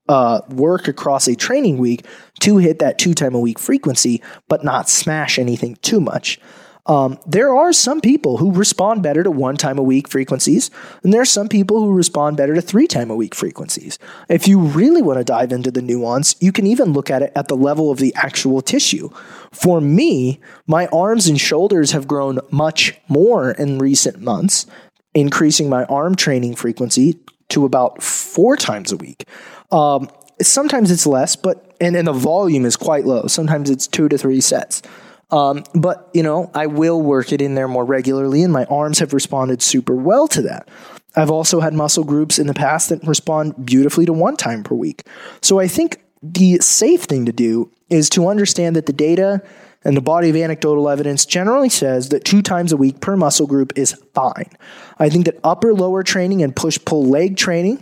uh, 0.08 0.40
work 0.48 0.88
across 0.88 1.26
a 1.26 1.36
training 1.36 1.78
week 1.78 2.06
to 2.40 2.58
hit 2.58 2.78
that 2.78 2.98
two 2.98 3.14
time 3.14 3.34
a 3.34 3.40
week 3.40 3.58
frequency, 3.58 4.22
but 4.48 4.64
not 4.64 4.88
smash 4.88 5.38
anything 5.38 5.76
too 5.76 6.00
much. 6.00 6.40
Um, 6.86 7.18
there 7.26 7.54
are 7.54 7.72
some 7.72 8.00
people 8.00 8.36
who 8.36 8.52
respond 8.52 9.02
better 9.02 9.24
to 9.24 9.30
one 9.30 9.56
time 9.56 9.78
a 9.78 9.82
week 9.82 10.08
frequencies, 10.08 10.70
and 11.02 11.12
there 11.12 11.20
are 11.20 11.24
some 11.24 11.48
people 11.48 11.80
who 11.80 11.92
respond 11.92 12.36
better 12.36 12.54
to 12.54 12.62
three 12.62 12.86
time 12.86 13.10
a 13.10 13.16
week 13.16 13.34
frequencies. 13.34 13.98
If 14.28 14.46
you 14.46 14.60
really 14.60 15.02
want 15.02 15.18
to 15.18 15.24
dive 15.24 15.52
into 15.52 15.70
the 15.70 15.82
nuance, 15.82 16.36
you 16.40 16.52
can 16.52 16.66
even 16.66 16.92
look 16.92 17.10
at 17.10 17.22
it 17.22 17.32
at 17.34 17.48
the 17.48 17.56
level 17.56 17.90
of 17.90 17.98
the 17.98 18.14
actual 18.14 18.62
tissue. 18.62 19.10
For 19.50 19.80
me, 19.80 20.40
my 20.66 20.86
arms 20.88 21.26
and 21.26 21.40
shoulders 21.40 21.90
have 21.90 22.06
grown 22.06 22.38
much 22.50 22.94
more 23.08 23.50
in 23.50 23.78
recent 23.78 24.20
months, 24.20 24.66
increasing 25.12 25.68
my 25.68 25.84
arm 25.84 26.14
training 26.14 26.54
frequency 26.54 27.18
to 27.48 27.64
about 27.64 28.02
four 28.02 28.56
times 28.56 28.92
a 28.92 28.96
week. 28.96 29.28
Um, 29.70 30.08
sometimes 30.40 30.90
it's 30.90 31.06
less, 31.06 31.36
but 31.36 31.76
and, 31.80 31.96
and 31.96 32.06
the 32.06 32.12
volume 32.12 32.64
is 32.64 32.76
quite 32.76 33.04
low. 33.04 33.26
Sometimes 33.26 33.70
it's 33.70 33.86
two 33.86 34.08
to 34.08 34.18
three 34.18 34.40
sets. 34.40 34.82
Um, 35.30 35.64
but, 35.74 36.08
you 36.14 36.22
know, 36.22 36.50
I 36.54 36.66
will 36.66 37.02
work 37.02 37.32
it 37.32 37.42
in 37.42 37.54
there 37.54 37.68
more 37.68 37.84
regularly, 37.84 38.42
and 38.42 38.52
my 38.52 38.64
arms 38.66 39.00
have 39.00 39.12
responded 39.12 39.60
super 39.60 39.94
well 39.94 40.28
to 40.28 40.42
that. 40.42 40.68
I've 41.16 41.30
also 41.30 41.60
had 41.60 41.74
muscle 41.74 42.04
groups 42.04 42.38
in 42.38 42.46
the 42.46 42.54
past 42.54 42.90
that 42.90 43.02
respond 43.06 43.66
beautifully 43.66 44.06
to 44.06 44.12
one 44.12 44.36
time 44.36 44.62
per 44.62 44.74
week. 44.74 45.02
So 45.42 45.58
I 45.58 45.66
think 45.66 46.02
the 46.22 46.58
safe 46.58 47.04
thing 47.04 47.26
to 47.26 47.32
do 47.32 47.72
is 47.90 48.08
to 48.10 48.28
understand 48.28 48.76
that 48.76 48.86
the 48.86 48.92
data 48.92 49.42
and 49.86 49.96
the 49.96 50.02
body 50.02 50.28
of 50.28 50.34
anecdotal 50.34 50.88
evidence 50.88 51.24
generally 51.24 51.68
says 51.68 52.08
that 52.08 52.24
two 52.24 52.42
times 52.42 52.72
a 52.72 52.76
week 52.76 53.00
per 53.00 53.16
muscle 53.16 53.46
group 53.46 53.72
is 53.76 53.92
fine. 54.14 54.50
I 54.98 55.08
think 55.08 55.26
that 55.26 55.38
upper 55.44 55.72
lower 55.72 56.02
training 56.02 56.42
and 56.42 56.56
push 56.56 56.76
pull 56.84 57.06
leg 57.06 57.36
training 57.36 57.80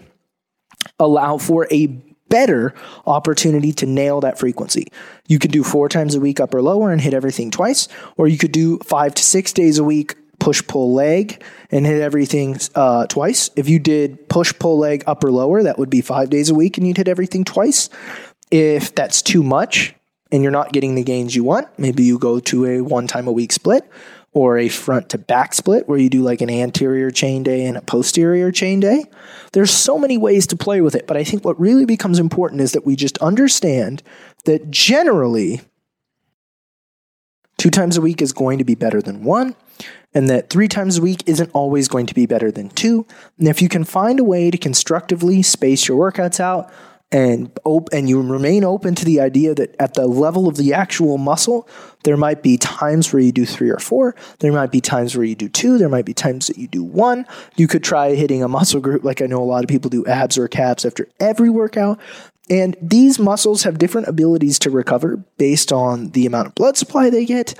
allow 0.99 1.39
for 1.39 1.67
a 1.71 1.87
better 2.29 2.75
opportunity 3.07 3.73
to 3.73 3.87
nail 3.87 4.21
that 4.21 4.39
frequency. 4.39 4.89
You 5.29 5.39
could 5.39 5.51
do 5.51 5.65
four 5.65 5.89
times 5.89 6.15
a 6.15 6.21
week, 6.21 6.41
upper 6.41 6.61
lower, 6.61 6.93
and 6.93 7.01
hit 7.01 7.15
everything 7.15 7.51
twice, 7.51 7.89
or 8.19 8.29
you 8.29 8.37
could 8.37 8.53
do 8.53 8.79
five 8.81 9.15
to 9.15 9.23
six 9.23 9.55
days 9.55 9.79
a 9.79 9.85
week, 9.85 10.15
push 10.39 10.63
pull 10.67 10.93
leg, 10.93 11.43
and 11.71 11.87
hit 11.87 12.03
everything 12.03 12.59
uh, 12.75 13.07
twice. 13.07 13.49
If 13.57 13.67
you 13.67 13.79
did 13.79 14.29
push 14.29 14.53
pull 14.59 14.79
leg, 14.79 15.05
upper 15.07 15.33
lower, 15.33 15.63
that 15.63 15.79
would 15.79 15.91
be 15.91 16.03
five 16.03 16.29
days 16.29 16.51
a 16.51 16.55
week, 16.55 16.77
and 16.77 16.87
you'd 16.87 16.99
hit 16.99 17.09
everything 17.09 17.45
twice. 17.45 17.89
If 18.51 18.95
that's 18.95 19.23
too 19.23 19.43
much 19.43 19.95
and 20.35 20.43
you're 20.43 20.51
not 20.51 20.73
getting 20.73 20.97
the 20.97 21.05
gains 21.05 21.37
you 21.37 21.45
want, 21.45 21.69
maybe 21.79 22.03
you 22.03 22.19
go 22.19 22.41
to 22.41 22.67
a 22.67 22.81
one 22.81 23.07
time 23.07 23.29
a 23.29 23.33
week 23.33 23.53
split 23.53 23.89
or 24.33 24.59
a 24.59 24.69
front 24.69 25.09
to 25.11 25.17
back 25.17 25.55
split 25.55 25.89
where 25.89 25.97
you 25.97 26.11
do 26.11 26.23
like 26.23 26.41
an 26.41 26.51
anterior 26.51 27.09
chain 27.13 27.45
day 27.45 27.65
and 27.65 27.77
a 27.77 27.81
posterior 27.81 28.51
chain 28.51 28.81
day. 28.81 29.05
There's 29.53 29.71
so 29.71 29.97
many 29.97 30.19
ways 30.19 30.49
to 30.49 30.57
play 30.57 30.81
with 30.81 30.97
it, 30.97 31.07
but 31.07 31.17
I 31.17 31.23
think 31.23 31.45
what 31.45 31.59
really 31.61 31.85
becomes 31.85 32.19
important 32.19 32.63
is 32.63 32.73
that 32.73 32.85
we 32.85 32.97
just 32.97 33.17
understand 33.19 34.03
that 34.45 34.73
generally 34.73 35.61
two 37.57 37.71
times 37.71 37.97
a 37.97 38.01
week 38.01 38.21
is 38.21 38.33
going 38.33 38.59
to 38.59 38.65
be 38.65 38.75
better 38.75 39.01
than 39.01 39.23
one, 39.23 39.55
and 40.15 40.29
that 40.29 40.51
three 40.51 40.67
times 40.67 40.99
a 40.99 41.03
week 41.03 41.23
isn't 41.27 41.51
always 41.53 41.87
going 41.87 42.07
to 42.07 42.15
be 42.15 42.27
better 42.27 42.51
than 42.51 42.71
two. 42.71 43.07
And 43.39 43.47
if 43.47 43.63
you 43.63 43.69
can 43.69 43.85
find 43.85 44.19
a 44.19 44.25
way 44.25 44.51
to 44.51 44.59
constructively 44.59 45.43
space 45.43 45.87
your 45.87 46.11
workouts 46.11 46.41
out, 46.41 46.73
and 47.15 47.57
op- 47.63 47.91
and 47.93 48.09
you 48.09 48.21
remain 48.21 48.65
open 48.65 48.97
to 48.97 49.05
the 49.05 49.21
idea 49.21 49.55
that 49.55 49.77
at 49.79 49.95
the 49.95 50.09
level 50.09 50.49
of 50.49 50.57
the 50.57 50.75
actual 50.75 51.17
muscle, 51.17 51.69
there 52.03 52.17
might 52.17 52.43
be 52.43 52.57
times 52.59 53.13
where 53.13 53.23
you 53.23 53.31
do 53.31 53.47
three 53.47 53.71
or 53.71 53.79
four. 53.79 54.17
There 54.41 54.53
might 54.53 54.73
be 54.73 54.81
times 54.81 55.17
where 55.17 55.25
you 55.25 55.37
do 55.37 55.49
two. 55.49 55.79
There 55.79 55.89
might 55.89 56.07
be 56.07 56.13
times 56.13 56.49
that 56.49 56.59
you 56.59 56.67
do 56.67 56.83
one. 56.83 57.25
You 57.55 57.69
could 57.69 57.85
try 57.85 58.17
hitting 58.17 58.43
a 58.43 58.49
muscle 58.49 58.81
group 58.81 59.05
like 59.05 59.23
I 59.23 59.27
know 59.27 59.41
a 59.41 59.45
lot 59.45 59.63
of 59.63 59.69
people 59.69 59.91
do 59.91 60.05
abs 60.07 60.37
or 60.37 60.49
calves 60.49 60.85
after 60.85 61.07
every 61.21 61.51
workout. 61.51 62.01
And 62.51 62.77
these 62.83 63.21
muscles 63.21 63.63
have 63.63 63.79
different 63.79 64.09
abilities 64.09 64.59
to 64.59 64.71
recover 64.71 65.19
based 65.39 65.73
on 65.73 66.11
the 66.11 66.27
amount 66.27 66.49
of 66.49 66.57
blood 66.57 66.77
supply 66.77 67.11
they 67.11 67.25
get, 67.25 67.55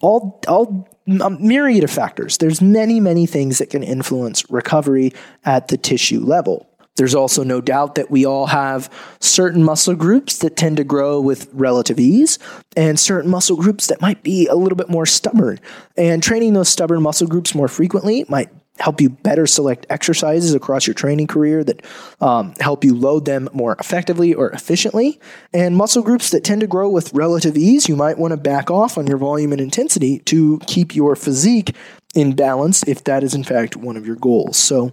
all, 0.00 0.40
all 0.46 0.88
a 1.20 1.30
myriad 1.30 1.82
of 1.82 1.90
factors. 1.90 2.38
There's 2.38 2.62
many, 2.62 3.00
many 3.00 3.26
things 3.26 3.58
that 3.58 3.70
can 3.70 3.82
influence 3.82 4.48
recovery 4.48 5.12
at 5.44 5.66
the 5.66 5.76
tissue 5.76 6.20
level. 6.20 6.69
There's 7.00 7.14
also 7.14 7.42
no 7.42 7.62
doubt 7.62 7.94
that 7.94 8.10
we 8.10 8.26
all 8.26 8.48
have 8.48 8.92
certain 9.20 9.64
muscle 9.64 9.94
groups 9.94 10.36
that 10.40 10.54
tend 10.54 10.76
to 10.76 10.84
grow 10.84 11.18
with 11.18 11.48
relative 11.54 11.98
ease 11.98 12.38
and 12.76 13.00
certain 13.00 13.30
muscle 13.30 13.56
groups 13.56 13.86
that 13.86 14.02
might 14.02 14.22
be 14.22 14.46
a 14.48 14.54
little 14.54 14.76
bit 14.76 14.90
more 14.90 15.06
stubborn. 15.06 15.60
And 15.96 16.22
training 16.22 16.52
those 16.52 16.68
stubborn 16.68 17.00
muscle 17.00 17.26
groups 17.26 17.54
more 17.54 17.68
frequently 17.68 18.26
might 18.28 18.50
help 18.80 19.00
you 19.00 19.08
better 19.08 19.46
select 19.46 19.86
exercises 19.88 20.52
across 20.52 20.86
your 20.86 20.92
training 20.92 21.26
career 21.28 21.64
that 21.64 21.82
um, 22.20 22.52
help 22.60 22.84
you 22.84 22.94
load 22.94 23.24
them 23.24 23.48
more 23.54 23.76
effectively 23.80 24.34
or 24.34 24.50
efficiently. 24.50 25.18
And 25.54 25.78
muscle 25.78 26.02
groups 26.02 26.28
that 26.32 26.44
tend 26.44 26.60
to 26.60 26.66
grow 26.66 26.90
with 26.90 27.14
relative 27.14 27.56
ease, 27.56 27.88
you 27.88 27.96
might 27.96 28.18
want 28.18 28.32
to 28.32 28.36
back 28.36 28.70
off 28.70 28.98
on 28.98 29.06
your 29.06 29.16
volume 29.16 29.52
and 29.52 29.60
intensity 29.62 30.18
to 30.26 30.60
keep 30.66 30.94
your 30.94 31.16
physique 31.16 31.74
in 32.14 32.36
balance 32.36 32.82
if 32.86 33.04
that 33.04 33.24
is 33.24 33.34
in 33.34 33.44
fact 33.44 33.74
one 33.74 33.96
of 33.96 34.06
your 34.06 34.16
goals. 34.16 34.58
So 34.58 34.92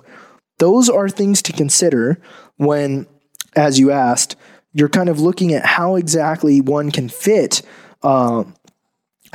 those 0.59 0.89
are 0.89 1.09
things 1.09 1.41
to 1.43 1.53
consider 1.53 2.19
when, 2.57 3.07
as 3.55 3.79
you 3.79 3.91
asked, 3.91 4.35
you're 4.73 4.89
kind 4.89 5.09
of 5.09 5.19
looking 5.19 5.53
at 5.53 5.65
how 5.65 5.95
exactly 5.95 6.61
one 6.61 6.91
can 6.91 7.09
fit 7.09 7.61
uh, 8.03 8.43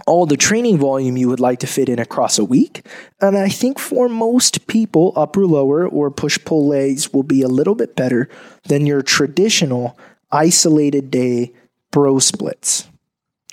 all 0.06 0.26
the 0.26 0.36
training 0.36 0.78
volume 0.78 1.16
you 1.16 1.28
would 1.28 1.40
like 1.40 1.58
to 1.60 1.66
fit 1.66 1.88
in 1.88 1.98
across 1.98 2.38
a 2.38 2.44
week. 2.44 2.86
And 3.20 3.36
I 3.36 3.48
think 3.48 3.78
for 3.78 4.08
most 4.08 4.66
people, 4.66 5.12
upper 5.16 5.46
lower 5.46 5.86
or 5.86 6.10
push 6.10 6.38
pull 6.44 6.66
legs 6.66 7.12
will 7.12 7.22
be 7.22 7.42
a 7.42 7.48
little 7.48 7.74
bit 7.74 7.94
better 7.96 8.28
than 8.64 8.86
your 8.86 9.02
traditional 9.02 9.98
isolated 10.30 11.10
day 11.10 11.52
bro 11.90 12.18
splits. 12.18 12.88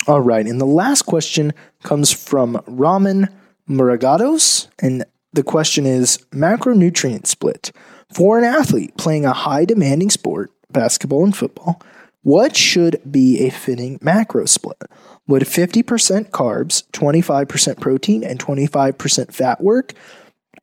All 0.07 0.21
right, 0.21 0.45
and 0.45 0.61
the 0.61 0.65
last 0.65 1.03
question 1.03 1.53
comes 1.83 2.11
from 2.11 2.63
Raman 2.65 3.27
Muragados, 3.69 4.67
and 4.79 5.03
the 5.33 5.43
question 5.43 5.85
is 5.85 6.17
macronutrient 6.31 7.27
split. 7.27 7.71
For 8.13 8.39
an 8.39 8.43
athlete 8.43 8.97
playing 8.97 9.25
a 9.25 9.33
high 9.33 9.65
demanding 9.65 10.09
sport, 10.09 10.51
basketball 10.71 11.23
and 11.23 11.35
football, 11.35 11.81
what 12.23 12.55
should 12.55 13.01
be 13.09 13.45
a 13.45 13.49
fitting 13.49 13.99
macro 14.01 14.45
split? 14.45 14.81
Would 15.27 15.43
50% 15.43 16.29
carbs, 16.31 16.83
25% 16.91 17.79
protein, 17.79 18.23
and 18.23 18.39
25% 18.39 19.31
fat 19.31 19.61
work? 19.61 19.93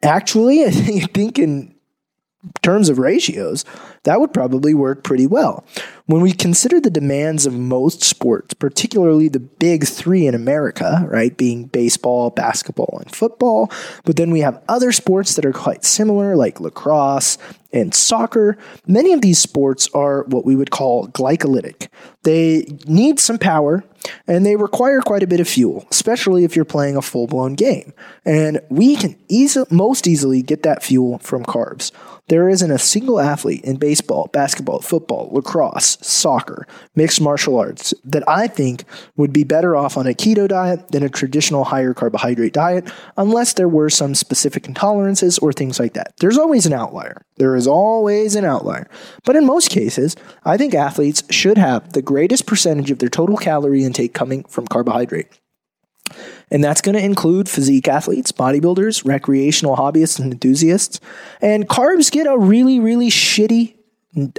Actually, 0.02 0.64
I 0.66 0.70
think 0.70 1.38
in 1.38 1.74
terms 2.62 2.88
of 2.88 2.98
ratios, 2.98 3.64
that 4.06 4.20
would 4.20 4.32
probably 4.32 4.72
work 4.72 5.02
pretty 5.02 5.26
well. 5.26 5.64
When 6.06 6.22
we 6.22 6.32
consider 6.32 6.80
the 6.80 6.90
demands 6.90 7.44
of 7.44 7.54
most 7.54 8.04
sports, 8.04 8.54
particularly 8.54 9.28
the 9.28 9.40
big 9.40 9.84
three 9.84 10.28
in 10.28 10.34
America, 10.34 11.04
right, 11.10 11.36
being 11.36 11.64
baseball, 11.64 12.30
basketball, 12.30 13.00
and 13.02 13.12
football, 13.12 13.68
but 14.04 14.14
then 14.14 14.30
we 14.30 14.40
have 14.40 14.62
other 14.68 14.92
sports 14.92 15.34
that 15.34 15.44
are 15.44 15.52
quite 15.52 15.84
similar, 15.84 16.36
like 16.36 16.60
lacrosse 16.60 17.36
and 17.72 17.92
soccer, 17.92 18.56
many 18.86 19.12
of 19.12 19.22
these 19.22 19.40
sports 19.40 19.88
are 19.92 20.22
what 20.28 20.44
we 20.44 20.54
would 20.54 20.70
call 20.70 21.08
glycolytic. 21.08 21.88
They 22.22 22.64
need 22.86 23.18
some 23.18 23.38
power 23.38 23.82
and 24.26 24.44
they 24.44 24.56
require 24.56 25.00
quite 25.00 25.22
a 25.22 25.26
bit 25.26 25.40
of 25.40 25.48
fuel, 25.48 25.86
especially 25.90 26.44
if 26.44 26.56
you're 26.56 26.64
playing 26.64 26.96
a 26.96 27.02
full 27.02 27.26
blown 27.26 27.54
game. 27.54 27.92
And 28.24 28.60
we 28.68 28.96
can 28.96 29.16
easy, 29.28 29.62
most 29.70 30.06
easily 30.06 30.42
get 30.42 30.62
that 30.62 30.82
fuel 30.82 31.18
from 31.18 31.44
carbs. 31.44 31.92
There 32.28 32.48
isn't 32.48 32.72
a 32.72 32.78
single 32.78 33.20
athlete 33.20 33.62
in 33.62 33.76
baseball, 33.76 34.28
basketball, 34.32 34.80
football, 34.80 35.28
lacrosse, 35.30 35.96
soccer, 36.00 36.66
mixed 36.96 37.20
martial 37.20 37.56
arts 37.56 37.94
that 38.04 38.28
I 38.28 38.48
think 38.48 38.82
would 39.16 39.32
be 39.32 39.44
better 39.44 39.76
off 39.76 39.96
on 39.96 40.08
a 40.08 40.10
keto 40.10 40.48
diet 40.48 40.90
than 40.90 41.04
a 41.04 41.08
traditional 41.08 41.62
higher 41.62 41.94
carbohydrate 41.94 42.52
diet, 42.52 42.90
unless 43.16 43.52
there 43.52 43.68
were 43.68 43.88
some 43.88 44.16
specific 44.16 44.64
intolerances 44.64 45.40
or 45.40 45.52
things 45.52 45.78
like 45.78 45.92
that. 45.92 46.14
There's 46.18 46.36
always 46.36 46.66
an 46.66 46.72
outlier. 46.72 47.22
There 47.36 47.54
is 47.54 47.68
always 47.68 48.34
an 48.34 48.44
outlier. 48.44 48.88
But 49.24 49.36
in 49.36 49.46
most 49.46 49.70
cases, 49.70 50.16
I 50.44 50.56
think 50.56 50.74
athletes 50.74 51.22
should 51.30 51.58
have 51.58 51.92
the 51.92 52.02
greatest 52.02 52.46
percentage 52.46 52.90
of 52.90 52.98
their 52.98 53.08
total 53.08 53.36
calorie 53.36 53.84
intake 53.86 54.12
coming 54.12 54.44
from 54.44 54.66
carbohydrate. 54.66 55.28
And 56.50 56.62
that's 56.62 56.80
going 56.80 56.94
to 56.94 57.04
include 57.04 57.48
physique 57.48 57.88
athletes, 57.88 58.30
bodybuilders, 58.30 59.04
recreational 59.04 59.76
hobbyists, 59.76 60.20
and 60.20 60.32
enthusiasts. 60.32 61.00
And 61.40 61.68
carbs 61.68 62.10
get 62.10 62.26
a 62.26 62.38
really, 62.38 62.78
really 62.78 63.10
shitty 63.10 63.74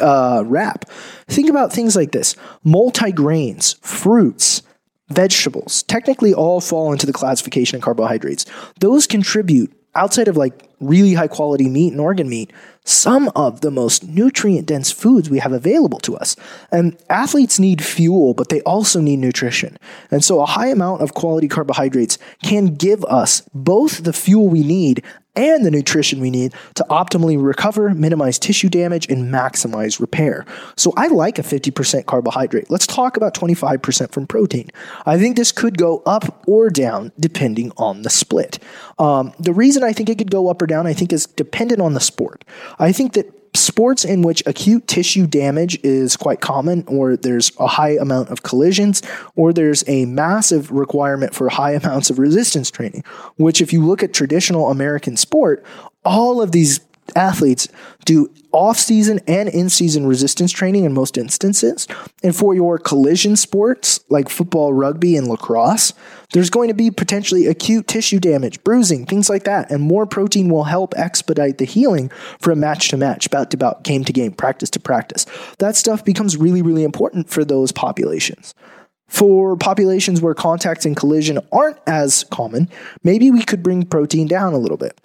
uh, 0.01 0.43
rap. 0.45 0.85
Think 1.27 1.49
about 1.49 1.73
things 1.73 1.95
like 1.95 2.11
this 2.11 2.35
multigrains, 2.65 3.77
fruits, 3.83 4.61
vegetables 5.09 5.83
technically 5.83 6.33
all 6.33 6.61
fall 6.61 6.91
into 6.91 7.05
the 7.05 7.13
classification 7.13 7.77
of 7.77 7.81
carbohydrates. 7.81 8.45
Those 8.79 9.07
contribute 9.07 9.73
outside 9.95 10.27
of 10.27 10.37
like 10.37 10.69
really 10.79 11.13
high 11.13 11.27
quality 11.27 11.69
meat 11.69 11.91
and 11.91 12.01
organ 12.01 12.29
meat, 12.29 12.51
some 12.83 13.29
of 13.35 13.61
the 13.61 13.71
most 13.71 14.07
nutrient 14.07 14.67
dense 14.67 14.91
foods 14.91 15.29
we 15.29 15.39
have 15.39 15.51
available 15.51 15.99
to 15.99 16.15
us. 16.15 16.35
And 16.71 16.97
athletes 17.09 17.59
need 17.59 17.83
fuel, 17.83 18.33
but 18.33 18.49
they 18.49 18.61
also 18.61 19.01
need 19.01 19.17
nutrition. 19.17 19.77
And 20.11 20.23
so 20.23 20.41
a 20.41 20.45
high 20.45 20.67
amount 20.67 21.01
of 21.01 21.13
quality 21.13 21.47
carbohydrates 21.47 22.17
can 22.43 22.75
give 22.75 23.03
us 23.05 23.41
both 23.53 24.03
the 24.03 24.13
fuel 24.13 24.47
we 24.47 24.63
need 24.63 25.03
and 25.37 25.65
the 25.65 25.71
nutrition 25.71 26.19
we 26.19 26.29
need 26.29 26.53
to 26.75 26.85
optimally 26.89 27.41
recover, 27.41 27.93
minimize 27.93 28.39
tissue 28.39 28.69
damage, 28.69 29.07
and 29.09 29.31
maximize 29.31 29.99
repair. 29.99 30.45
So 30.75 30.93
I 30.97 31.07
like 31.07 31.39
a 31.39 31.43
50% 31.43 32.05
carbohydrate. 32.05 32.69
Let's 32.69 32.87
talk 32.87 33.15
about 33.15 33.33
25% 33.33 34.11
from 34.11 34.27
protein. 34.27 34.69
I 35.05 35.17
think 35.17 35.37
this 35.37 35.51
could 35.51 35.77
go 35.77 36.01
up 36.05 36.43
or 36.47 36.69
down 36.69 37.11
depending 37.19 37.71
on 37.77 38.01
the 38.01 38.09
split. 38.09 38.59
Um, 38.99 39.33
the 39.39 39.53
reason 39.53 39.83
I 39.83 39.93
think 39.93 40.09
it 40.09 40.17
could 40.17 40.31
go 40.31 40.49
up 40.49 40.61
or 40.61 40.67
down, 40.67 40.87
I 40.87 40.93
think, 40.93 41.13
is 41.13 41.27
dependent 41.27 41.81
on 41.81 41.93
the 41.93 41.99
sport. 41.99 42.43
I 42.79 42.91
think 42.91 43.13
that 43.13 43.36
sports 43.59 44.05
in 44.05 44.21
which 44.21 44.43
acute 44.45 44.87
tissue 44.87 45.27
damage 45.27 45.79
is 45.83 46.15
quite 46.15 46.41
common, 46.41 46.83
or 46.87 47.15
there's 47.15 47.51
a 47.59 47.67
high 47.67 47.97
amount 47.97 48.29
of 48.29 48.43
collisions, 48.43 49.01
or 49.35 49.53
there's 49.53 49.83
a 49.87 50.05
massive 50.05 50.71
requirement 50.71 51.33
for 51.33 51.49
high 51.49 51.71
amounts 51.83 52.09
of 52.09 52.19
resistance 52.19 52.71
training, 52.71 53.03
which, 53.35 53.61
if 53.61 53.73
you 53.73 53.85
look 53.85 54.03
at 54.03 54.13
traditional 54.13 54.69
American 54.69 55.17
sport, 55.17 55.63
all 56.05 56.41
of 56.41 56.51
these 56.51 56.79
athletes 57.15 57.67
do 58.05 58.33
off 58.51 58.77
season 58.77 59.19
and 59.27 59.49
in 59.49 59.69
season 59.69 60.07
resistance 60.07 60.51
training 60.51 60.83
in 60.83 60.93
most 60.93 61.17
instances. 61.17 61.87
And 62.23 62.35
for 62.35 62.55
your 62.55 62.77
collision 62.77 63.35
sports 63.35 63.99
like 64.09 64.29
football, 64.29 64.73
rugby, 64.73 65.15
and 65.15 65.27
lacrosse, 65.27 65.93
there's 66.33 66.49
going 66.49 66.67
to 66.69 66.73
be 66.73 66.89
potentially 66.89 67.45
acute 67.45 67.87
tissue 67.87 68.19
damage, 68.19 68.63
bruising, 68.63 69.05
things 69.05 69.29
like 69.29 69.43
that. 69.43 69.71
And 69.71 69.81
more 69.81 70.05
protein 70.05 70.49
will 70.49 70.63
help 70.63 70.93
expedite 70.97 71.57
the 71.57 71.65
healing 71.65 72.09
from 72.39 72.59
match 72.59 72.89
to 72.89 72.97
match, 72.97 73.29
bout 73.29 73.51
to 73.51 73.57
bout, 73.57 73.83
game 73.83 74.03
to 74.05 74.13
game, 74.13 74.31
practice 74.31 74.69
to 74.71 74.79
practice. 74.79 75.25
That 75.59 75.75
stuff 75.75 76.03
becomes 76.03 76.37
really, 76.37 76.61
really 76.61 76.83
important 76.83 77.29
for 77.29 77.45
those 77.45 77.71
populations. 77.71 78.53
For 79.07 79.55
populations 79.55 80.21
where 80.21 80.33
contacts 80.33 80.85
and 80.85 80.95
collision 80.95 81.39
aren't 81.51 81.77
as 81.87 82.25
common, 82.25 82.69
maybe 83.03 83.31
we 83.31 83.43
could 83.43 83.63
bring 83.63 83.85
protein 83.85 84.27
down 84.27 84.53
a 84.53 84.57
little 84.57 84.77
bit. 84.77 84.99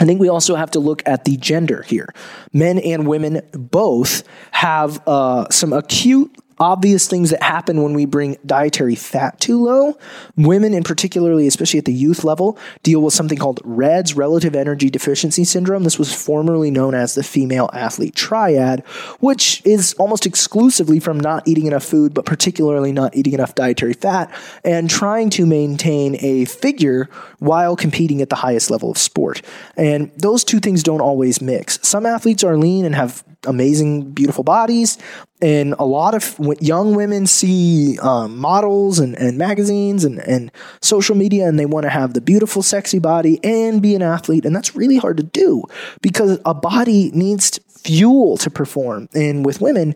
I 0.00 0.04
think 0.04 0.20
we 0.20 0.28
also 0.28 0.54
have 0.54 0.70
to 0.72 0.78
look 0.78 1.02
at 1.06 1.24
the 1.24 1.36
gender 1.36 1.82
here. 1.82 2.12
Men 2.52 2.78
and 2.78 3.06
women 3.06 3.42
both 3.52 4.22
have 4.52 5.00
uh, 5.08 5.48
some 5.50 5.72
acute 5.72 6.34
obvious 6.60 7.06
things 7.06 7.30
that 7.30 7.42
happen 7.42 7.82
when 7.82 7.94
we 7.94 8.04
bring 8.04 8.36
dietary 8.44 8.94
fat 8.94 9.40
too 9.40 9.62
low. 9.62 9.98
Women, 10.36 10.74
in 10.74 10.82
particularly, 10.82 11.46
especially 11.46 11.78
at 11.78 11.84
the 11.84 11.92
youth 11.92 12.24
level, 12.24 12.58
deal 12.82 13.00
with 13.00 13.14
something 13.14 13.38
called 13.38 13.60
REDS, 13.64 14.14
relative 14.16 14.54
energy 14.54 14.90
deficiency 14.90 15.44
syndrome. 15.44 15.84
This 15.84 15.98
was 15.98 16.14
formerly 16.14 16.70
known 16.70 16.94
as 16.94 17.14
the 17.14 17.22
female 17.22 17.70
athlete 17.72 18.14
triad, 18.14 18.80
which 19.20 19.62
is 19.64 19.94
almost 19.94 20.26
exclusively 20.26 21.00
from 21.00 21.18
not 21.18 21.46
eating 21.46 21.66
enough 21.66 21.84
food, 21.84 22.14
but 22.14 22.26
particularly 22.26 22.92
not 22.92 23.16
eating 23.16 23.34
enough 23.34 23.54
dietary 23.54 23.94
fat, 23.94 24.32
and 24.64 24.90
trying 24.90 25.30
to 25.30 25.46
maintain 25.46 26.16
a 26.20 26.44
figure 26.44 27.08
while 27.38 27.76
competing 27.76 28.20
at 28.22 28.30
the 28.30 28.36
highest 28.36 28.70
level 28.70 28.90
of 28.90 28.98
sport. 28.98 29.42
And 29.76 30.10
those 30.16 30.44
two 30.44 30.60
things 30.60 30.82
don't 30.82 31.00
always 31.00 31.40
mix. 31.40 31.78
Some 31.82 32.06
athletes 32.06 32.44
are 32.44 32.56
lean 32.56 32.84
and 32.84 32.94
have 32.94 33.24
amazing, 33.46 34.10
beautiful 34.12 34.44
bodies. 34.44 34.98
And 35.40 35.74
a 35.78 35.84
lot 35.84 36.14
of 36.14 36.38
young 36.60 36.94
women 36.96 37.26
see 37.26 37.98
um, 38.00 38.38
models 38.38 38.98
and, 38.98 39.14
and 39.16 39.38
magazines 39.38 40.04
and, 40.04 40.18
and 40.20 40.50
social 40.82 41.14
media, 41.14 41.46
and 41.46 41.58
they 41.58 41.66
want 41.66 41.84
to 41.84 41.90
have 41.90 42.14
the 42.14 42.20
beautiful, 42.20 42.62
sexy 42.62 42.98
body 42.98 43.38
and 43.44 43.80
be 43.80 43.94
an 43.94 44.02
athlete. 44.02 44.44
And 44.44 44.54
that's 44.54 44.74
really 44.74 44.96
hard 44.96 45.16
to 45.18 45.22
do 45.22 45.62
because 46.02 46.40
a 46.44 46.54
body 46.54 47.10
needs 47.12 47.60
fuel 47.78 48.36
to 48.38 48.50
perform. 48.50 49.08
And 49.14 49.46
with 49.46 49.60
women, 49.60 49.94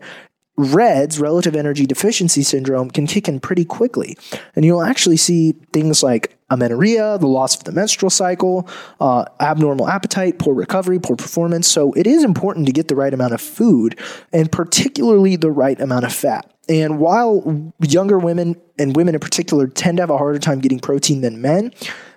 REDS, 0.55 1.19
relative 1.19 1.55
energy 1.55 1.85
deficiency 1.85 2.43
syndrome, 2.43 2.91
can 2.91 3.07
kick 3.07 3.27
in 3.27 3.39
pretty 3.39 3.65
quickly. 3.65 4.17
And 4.55 4.63
you'll 4.63 4.83
actually 4.83 5.17
see 5.17 5.53
things 5.73 6.03
like 6.03 6.37
amenorrhea, 6.53 7.17
the 7.17 7.27
loss 7.27 7.57
of 7.57 7.63
the 7.63 7.71
menstrual 7.71 8.09
cycle, 8.09 8.67
uh, 8.99 9.25
abnormal 9.39 9.87
appetite, 9.87 10.39
poor 10.39 10.53
recovery, 10.53 10.99
poor 10.99 11.15
performance. 11.15 11.67
So 11.67 11.93
it 11.93 12.07
is 12.07 12.23
important 12.23 12.65
to 12.67 12.71
get 12.71 12.87
the 12.87 12.95
right 12.95 13.13
amount 13.13 13.33
of 13.33 13.41
food 13.41 13.99
and 14.31 14.51
particularly 14.51 15.35
the 15.35 15.51
right 15.51 15.79
amount 15.79 16.05
of 16.05 16.13
fat. 16.13 16.49
And 16.69 16.99
while 16.99 17.73
younger 17.79 18.17
women 18.17 18.55
and 18.79 18.95
women 18.95 19.15
in 19.15 19.19
particular 19.19 19.67
tend 19.67 19.97
to 19.97 20.03
have 20.03 20.09
a 20.09 20.17
harder 20.17 20.39
time 20.39 20.59
getting 20.59 20.79
protein 20.79 21.21
than 21.21 21.41
men, 21.41 21.73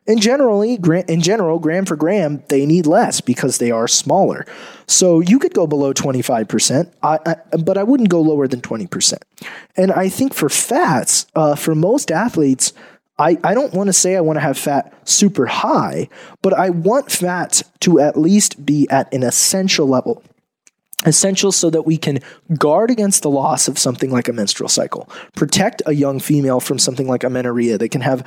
and 0.08 0.20
generally, 0.22 0.78
in 1.08 1.20
general, 1.20 1.58
gram 1.58 1.84
for 1.84 1.96
gram, 1.96 2.42
they 2.48 2.64
need 2.64 2.86
less 2.86 3.20
because 3.20 3.58
they 3.58 3.72
are 3.72 3.88
smaller. 3.88 4.46
So 4.86 5.20
you 5.20 5.40
could 5.40 5.52
go 5.52 5.66
below 5.66 5.92
25%, 5.92 6.92
I, 7.02 7.18
I, 7.26 7.56
but 7.56 7.76
I 7.76 7.82
wouldn't 7.82 8.08
go 8.08 8.20
lower 8.20 8.46
than 8.46 8.60
20%. 8.60 9.18
And 9.76 9.90
I 9.90 10.08
think 10.08 10.32
for 10.32 10.48
fats, 10.48 11.26
uh, 11.34 11.56
for 11.56 11.74
most 11.74 12.12
athletes, 12.12 12.72
I, 13.18 13.38
I 13.42 13.54
don't 13.54 13.72
want 13.72 13.88
to 13.88 13.92
say 13.92 14.16
I 14.16 14.20
want 14.20 14.36
to 14.36 14.42
have 14.42 14.58
fat 14.58 14.92
super 15.08 15.46
high, 15.46 16.08
but 16.42 16.52
I 16.52 16.70
want 16.70 17.10
fat 17.10 17.62
to 17.80 17.98
at 17.98 18.18
least 18.18 18.64
be 18.64 18.86
at 18.90 19.12
an 19.12 19.22
essential 19.22 19.86
level 19.86 20.22
essential 21.04 21.52
so 21.52 21.68
that 21.70 21.82
we 21.82 21.96
can 21.96 22.18
guard 22.58 22.90
against 22.90 23.22
the 23.22 23.30
loss 23.30 23.68
of 23.68 23.78
something 23.78 24.10
like 24.10 24.28
a 24.28 24.32
menstrual 24.32 24.68
cycle, 24.68 25.08
protect 25.34 25.82
a 25.86 25.92
young 25.92 26.18
female 26.18 26.58
from 26.58 26.78
something 26.78 27.06
like 27.06 27.22
amenorrhea 27.22 27.76
that 27.78 27.90
can 27.90 28.00
have 28.00 28.26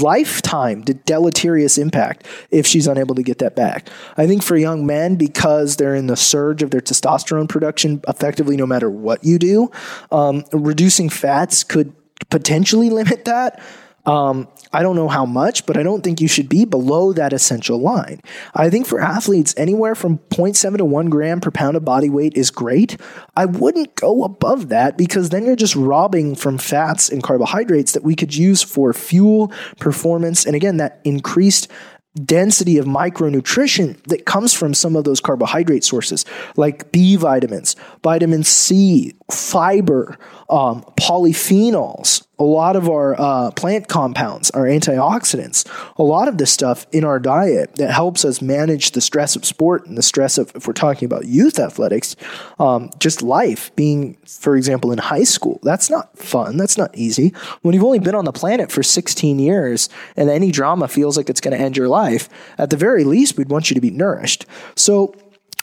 lifetime 0.00 0.82
deleterious 0.82 1.76
impact 1.76 2.26
if 2.50 2.66
she's 2.66 2.86
unable 2.86 3.14
to 3.14 3.22
get 3.22 3.38
that 3.38 3.56
back. 3.56 3.88
I 4.16 4.26
think 4.26 4.42
for 4.42 4.56
young 4.56 4.86
men, 4.86 5.16
because 5.16 5.76
they're 5.76 5.94
in 5.94 6.06
the 6.06 6.16
surge 6.16 6.62
of 6.62 6.70
their 6.70 6.80
testosterone 6.80 7.48
production, 7.48 8.00
effectively, 8.06 8.56
no 8.56 8.66
matter 8.66 8.88
what 8.88 9.24
you 9.24 9.38
do, 9.38 9.70
um, 10.12 10.44
reducing 10.52 11.08
fats 11.08 11.64
could 11.64 11.92
potentially 12.30 12.90
limit 12.90 13.24
that. 13.24 13.60
Um, 14.06 14.48
I 14.72 14.82
don't 14.82 14.96
know 14.96 15.08
how 15.08 15.24
much, 15.24 15.64
but 15.66 15.76
I 15.76 15.82
don't 15.82 16.02
think 16.02 16.20
you 16.20 16.28
should 16.28 16.48
be 16.48 16.64
below 16.64 17.12
that 17.12 17.32
essential 17.32 17.78
line. 17.78 18.20
I 18.54 18.68
think 18.68 18.86
for 18.86 19.00
athletes, 19.00 19.54
anywhere 19.56 19.94
from 19.94 20.18
0.7 20.30 20.78
to 20.78 20.84
1 20.84 21.08
gram 21.08 21.40
per 21.40 21.50
pound 21.50 21.76
of 21.76 21.84
body 21.84 22.10
weight 22.10 22.36
is 22.36 22.50
great. 22.50 23.00
I 23.36 23.46
wouldn't 23.46 23.94
go 23.94 24.24
above 24.24 24.68
that 24.68 24.98
because 24.98 25.30
then 25.30 25.46
you're 25.46 25.56
just 25.56 25.76
robbing 25.76 26.34
from 26.34 26.58
fats 26.58 27.08
and 27.08 27.22
carbohydrates 27.22 27.92
that 27.92 28.02
we 28.02 28.14
could 28.14 28.34
use 28.34 28.62
for 28.62 28.92
fuel, 28.92 29.52
performance, 29.78 30.44
and 30.44 30.54
again, 30.54 30.76
that 30.78 31.00
increased 31.04 31.70
density 32.22 32.78
of 32.78 32.86
micronutrition 32.86 34.00
that 34.04 34.24
comes 34.24 34.54
from 34.54 34.72
some 34.72 34.94
of 34.94 35.04
those 35.04 35.20
carbohydrate 35.20 35.82
sources, 35.82 36.24
like 36.56 36.92
B 36.92 37.16
vitamins, 37.16 37.74
vitamin 38.02 38.44
C, 38.44 39.14
fiber, 39.30 40.16
um, 40.54 40.82
polyphenols, 40.96 42.24
a 42.38 42.44
lot 42.44 42.76
of 42.76 42.88
our 42.88 43.20
uh, 43.20 43.50
plant 43.52 43.88
compounds, 43.88 44.50
our 44.52 44.66
antioxidants, 44.66 45.68
a 45.96 46.02
lot 46.04 46.28
of 46.28 46.38
this 46.38 46.52
stuff 46.52 46.86
in 46.92 47.04
our 47.04 47.18
diet 47.18 47.74
that 47.74 47.90
helps 47.90 48.24
us 48.24 48.40
manage 48.40 48.92
the 48.92 49.00
stress 49.00 49.34
of 49.34 49.44
sport 49.44 49.84
and 49.86 49.98
the 49.98 50.02
stress 50.02 50.38
of, 50.38 50.52
if 50.54 50.68
we're 50.68 50.72
talking 50.72 51.06
about 51.06 51.26
youth 51.26 51.58
athletics, 51.58 52.14
um, 52.60 52.88
just 53.00 53.20
life 53.20 53.74
being, 53.74 54.16
for 54.26 54.56
example, 54.56 54.92
in 54.92 54.98
high 54.98 55.24
school. 55.24 55.58
That's 55.64 55.90
not 55.90 56.16
fun. 56.16 56.56
That's 56.56 56.78
not 56.78 56.96
easy. 56.96 57.30
When 57.62 57.74
you've 57.74 57.82
only 57.82 57.98
been 57.98 58.14
on 58.14 58.24
the 58.24 58.32
planet 58.32 58.70
for 58.70 58.84
16 58.84 59.40
years 59.40 59.88
and 60.16 60.30
any 60.30 60.52
drama 60.52 60.86
feels 60.86 61.16
like 61.16 61.28
it's 61.28 61.40
going 61.40 61.56
to 61.56 61.62
end 61.62 61.76
your 61.76 61.88
life, 61.88 62.28
at 62.58 62.70
the 62.70 62.76
very 62.76 63.02
least, 63.02 63.36
we'd 63.36 63.50
want 63.50 63.70
you 63.70 63.74
to 63.74 63.80
be 63.80 63.90
nourished. 63.90 64.46
So, 64.76 65.16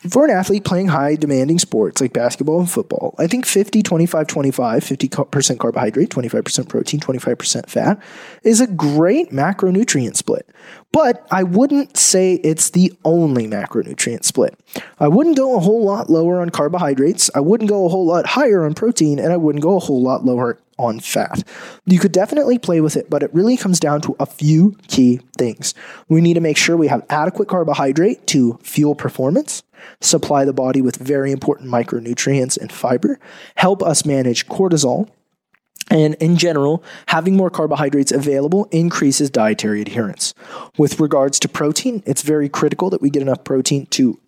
for 0.09 0.25
an 0.25 0.31
athlete 0.31 0.65
playing 0.65 0.87
high 0.87 1.15
demanding 1.15 1.59
sports 1.59 2.01
like 2.01 2.13
basketball 2.13 2.59
and 2.59 2.69
football, 2.69 3.13
I 3.19 3.27
think 3.27 3.45
50, 3.45 3.83
25, 3.83 4.25
25, 4.25 4.83
50% 4.83 5.59
carbohydrate, 5.59 6.09
25% 6.09 6.69
protein, 6.69 6.99
25% 6.99 7.69
fat 7.69 8.01
is 8.43 8.61
a 8.61 8.67
great 8.67 9.29
macronutrient 9.29 10.15
split. 10.15 10.49
But 10.91 11.25
I 11.31 11.43
wouldn't 11.43 11.97
say 11.97 12.35
it's 12.35 12.71
the 12.71 12.93
only 13.05 13.47
macronutrient 13.47 14.25
split. 14.25 14.57
I 14.99 15.07
wouldn't 15.07 15.37
go 15.37 15.55
a 15.55 15.59
whole 15.59 15.85
lot 15.85 16.09
lower 16.09 16.41
on 16.41 16.49
carbohydrates, 16.49 17.29
I 17.35 17.39
wouldn't 17.39 17.69
go 17.69 17.85
a 17.85 17.89
whole 17.89 18.05
lot 18.05 18.25
higher 18.25 18.65
on 18.65 18.73
protein, 18.73 19.19
and 19.19 19.31
I 19.31 19.37
wouldn't 19.37 19.63
go 19.63 19.77
a 19.77 19.79
whole 19.79 20.01
lot 20.01 20.25
lower 20.25 20.57
on 20.81 20.99
fat. 20.99 21.43
You 21.85 21.99
could 21.99 22.11
definitely 22.11 22.57
play 22.57 22.81
with 22.81 22.95
it, 22.95 23.09
but 23.09 23.23
it 23.23 23.33
really 23.33 23.57
comes 23.57 23.79
down 23.79 24.01
to 24.01 24.15
a 24.19 24.25
few 24.25 24.77
key 24.87 25.21
things. 25.37 25.73
We 26.09 26.21
need 26.21 26.33
to 26.33 26.41
make 26.41 26.57
sure 26.57 26.75
we 26.75 26.87
have 26.87 27.05
adequate 27.09 27.47
carbohydrate 27.47 28.27
to 28.27 28.59
fuel 28.63 28.95
performance 28.95 29.63
supply 29.99 30.45
the 30.45 30.53
body 30.53 30.81
with 30.81 30.95
very 30.97 31.31
important 31.31 31.69
micronutrients 31.69 32.57
and 32.57 32.71
fiber, 32.71 33.19
help 33.55 33.81
us 33.81 34.05
manage 34.05 34.47
cortisol, 34.47 35.09
and 35.89 36.15
in 36.15 36.37
general, 36.37 36.83
having 37.07 37.35
more 37.35 37.49
carbohydrates 37.49 38.11
available 38.11 38.67
increases 38.71 39.29
dietary 39.29 39.81
adherence. 39.81 40.33
With 40.77 40.99
regards 40.99 41.39
to 41.39 41.49
protein, 41.49 42.01
it's 42.05 42.21
very 42.21 42.47
critical 42.47 42.89
that 42.91 43.01
we 43.01 43.09
get 43.09 43.21
enough 43.21 43.43
protein 43.43 43.87
to 43.87 44.19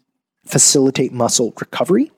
facilitate 0.45 1.13
muscle 1.13 1.53
recovery, 1.57 2.11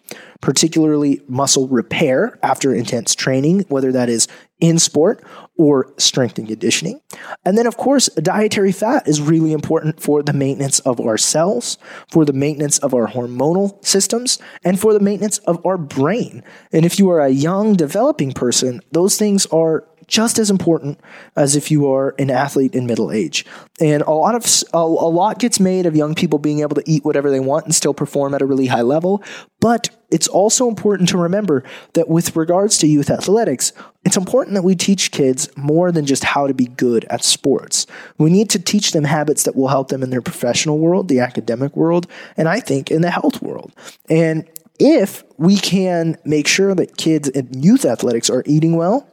particularly 0.45 1.19
muscle 1.27 1.67
repair 1.69 2.38
after 2.43 2.71
intense 2.71 3.15
training, 3.15 3.62
whether 3.67 3.91
that 3.91 4.10
is 4.10 4.27
in 4.60 4.77
sport 4.77 5.23
or 5.58 5.91
strength 5.97 6.38
and 6.38 6.47
conditioning. 6.47 7.01
And 7.43 7.58
then, 7.58 7.65
of 7.65 7.77
course, 7.77 8.10
dietary 8.10 8.71
fat 8.71 9.08
is 9.08 9.19
really 9.19 9.53
important 9.53 9.99
for 9.99 10.21
the 10.21 10.34
maintenance 10.34 10.81
of 10.81 11.01
our 11.01 11.17
cells, 11.17 11.79
for 12.12 12.25
the 12.25 12.31
maintenance 12.31 12.77
of 12.77 12.93
our 12.93 13.08
hormonal 13.08 13.84
systems, 13.84 14.38
and 14.63 14.79
for 14.79 14.93
the 14.93 14.99
maintenance 14.99 15.39
of 15.39 15.65
our 15.65 15.79
brain. 15.79 16.43
And 16.71 16.86
if 16.86 16.99
you 16.99 17.10
are 17.10 17.21
a 17.21 17.29
young, 17.29 17.73
developing 17.73 18.31
person, 18.31 18.81
those 18.91 19.17
things 19.17 19.47
are 19.47 19.88
just 20.07 20.39
as 20.39 20.49
important 20.49 20.99
as 21.35 21.55
if 21.55 21.71
you 21.71 21.91
are 21.91 22.15
an 22.19 22.29
athlete 22.29 22.75
in 22.75 22.85
middle 22.85 23.11
age. 23.11 23.45
And 23.79 24.03
a 24.03 24.11
lot 24.11 24.35
of 24.35 24.45
a, 24.73 24.77
a, 24.77 25.09
lot 25.09 25.39
gets 25.39 25.59
made 25.59 25.85
of 25.85 25.95
young 25.95 26.15
people 26.15 26.39
being 26.39 26.59
able 26.59 26.75
to 26.75 26.83
eat 26.85 27.03
whatever 27.03 27.29
they 27.29 27.39
want 27.39 27.65
and 27.65 27.75
still 27.75 27.93
perform 27.93 28.33
at 28.33 28.41
a 28.41 28.45
really 28.45 28.67
high 28.67 28.81
level, 28.81 29.23
but 29.59 29.89
it's 30.11 30.27
also 30.27 30.67
important 30.67 31.09
to 31.09 31.17
remember 31.17 31.63
that 31.93 32.07
with 32.07 32.35
regards 32.35 32.77
to 32.77 32.87
youth 32.87 33.09
athletics, 33.09 33.73
it's 34.05 34.15
important 34.15 34.53
that 34.53 34.63
we 34.63 34.75
teach 34.75 35.11
kids 35.11 35.49
more 35.57 35.91
than 35.91 36.05
just 36.05 36.23
how 36.23 36.47
to 36.47 36.53
be 36.53 36.67
good 36.67 37.05
at 37.09 37.23
sports. 37.23 37.87
We 38.17 38.29
need 38.29 38.49
to 38.51 38.59
teach 38.59 38.91
them 38.91 39.03
habits 39.03 39.43
that 39.43 39.55
will 39.55 39.67
help 39.67 39.87
them 39.89 40.03
in 40.03 40.11
their 40.11 40.21
professional 40.21 40.77
world, 40.77 41.07
the 41.07 41.19
academic 41.19 41.75
world, 41.75 42.07
and 42.37 42.47
I 42.47 42.59
think 42.59 42.91
in 42.91 43.01
the 43.01 43.11
health 43.11 43.41
world. 43.41 43.73
And 44.09 44.47
if 44.79 45.23
we 45.37 45.57
can 45.57 46.17
make 46.23 46.47
sure 46.47 46.75
that 46.75 46.97
kids 46.97 47.29
in 47.29 47.61
youth 47.61 47.85
athletics 47.85 48.29
are 48.29 48.43
eating 48.45 48.75
well, 48.75 49.09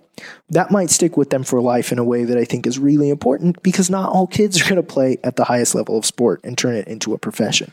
that 0.52 0.70
might 0.70 0.90
stick 0.90 1.16
with 1.16 1.30
them 1.30 1.42
for 1.42 1.60
life 1.62 1.92
in 1.92 1.98
a 1.98 2.04
way 2.04 2.24
that 2.24 2.36
I 2.36 2.44
think 2.44 2.66
is 2.66 2.78
really 2.78 3.08
important 3.08 3.62
because 3.62 3.88
not 3.88 4.10
all 4.10 4.26
kids 4.26 4.60
are 4.60 4.64
going 4.64 4.76
to 4.76 4.82
play 4.82 5.18
at 5.24 5.36
the 5.36 5.44
highest 5.44 5.74
level 5.74 5.96
of 5.96 6.04
sport 6.04 6.40
and 6.44 6.56
turn 6.56 6.74
it 6.74 6.86
into 6.86 7.14
a 7.14 7.18
profession. 7.18 7.72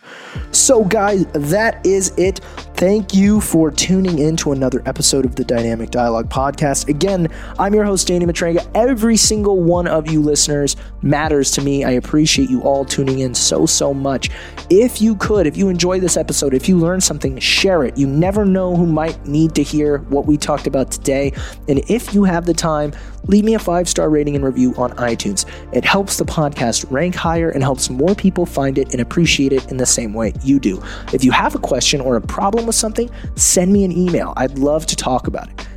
So, 0.51 0.85
guys, 0.85 1.25
that 1.33 1.85
is 1.85 2.13
it. 2.17 2.39
Thank 2.75 3.13
you 3.13 3.41
for 3.41 3.69
tuning 3.69 4.19
in 4.19 4.37
to 4.37 4.53
another 4.53 4.81
episode 4.85 5.25
of 5.25 5.35
the 5.35 5.43
Dynamic 5.43 5.91
Dialogue 5.91 6.29
podcast. 6.29 6.87
Again, 6.87 7.27
I'm 7.59 7.73
your 7.73 7.83
host, 7.83 8.07
Danny 8.07 8.25
Matranga. 8.25 8.65
Every 8.73 9.17
single 9.17 9.61
one 9.61 9.85
of 9.85 10.09
you 10.09 10.21
listeners 10.21 10.77
matters 11.01 11.51
to 11.51 11.61
me. 11.61 11.83
I 11.83 11.91
appreciate 11.91 12.49
you 12.49 12.61
all 12.61 12.85
tuning 12.85 13.19
in 13.19 13.35
so, 13.35 13.65
so 13.65 13.93
much. 13.93 14.29
If 14.69 15.01
you 15.01 15.17
could, 15.17 15.47
if 15.47 15.57
you 15.57 15.67
enjoy 15.67 15.99
this 15.99 16.15
episode, 16.15 16.53
if 16.53 16.69
you 16.69 16.77
learned 16.77 17.03
something, 17.03 17.37
share 17.39 17.83
it. 17.83 17.97
You 17.97 18.07
never 18.07 18.45
know 18.45 18.77
who 18.77 18.85
might 18.85 19.25
need 19.27 19.53
to 19.55 19.63
hear 19.63 19.97
what 20.09 20.25
we 20.25 20.37
talked 20.37 20.65
about 20.65 20.91
today. 20.91 21.33
And 21.67 21.79
if 21.89 22.13
you 22.13 22.23
have 22.23 22.45
the 22.45 22.53
time, 22.69 22.93
leave 23.25 23.43
me 23.43 23.55
a 23.55 23.59
five 23.59 23.87
star 23.87 24.09
rating 24.09 24.35
and 24.35 24.43
review 24.43 24.73
on 24.75 24.91
iTunes. 24.91 25.45
It 25.73 25.83
helps 25.83 26.17
the 26.17 26.25
podcast 26.25 26.89
rank 26.91 27.15
higher 27.15 27.49
and 27.49 27.63
helps 27.63 27.89
more 27.89 28.15
people 28.15 28.45
find 28.45 28.77
it 28.77 28.91
and 28.91 29.01
appreciate 29.01 29.53
it 29.53 29.69
in 29.71 29.77
the 29.77 29.85
same 29.85 30.13
way 30.13 30.33
you 30.43 30.59
do. 30.59 30.81
If 31.13 31.23
you 31.23 31.31
have 31.31 31.55
a 31.55 31.59
question 31.59 32.01
or 32.01 32.15
a 32.15 32.21
problem 32.21 32.65
with 32.65 32.75
something, 32.75 33.09
send 33.35 33.73
me 33.73 33.83
an 33.83 33.91
email. 33.91 34.33
I'd 34.37 34.57
love 34.57 34.85
to 34.87 34.95
talk 34.95 35.27
about 35.27 35.49
it. 35.49 35.67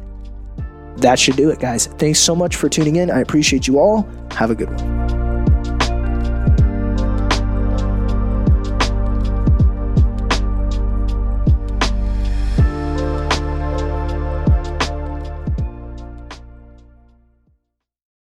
That 0.99 1.19
should 1.19 1.37
do 1.37 1.51
it, 1.51 1.59
guys. 1.59 1.87
Thanks 1.87 2.19
so 2.19 2.35
much 2.37 2.57
for 2.57 2.69
tuning 2.69 2.97
in. 2.97 3.11
I 3.11 3.21
appreciate 3.21 3.67
you 3.67 3.79
all. 3.79 4.09
Have 4.33 4.51
a 4.51 4.55
good 4.55 4.71
one. 4.71 5.32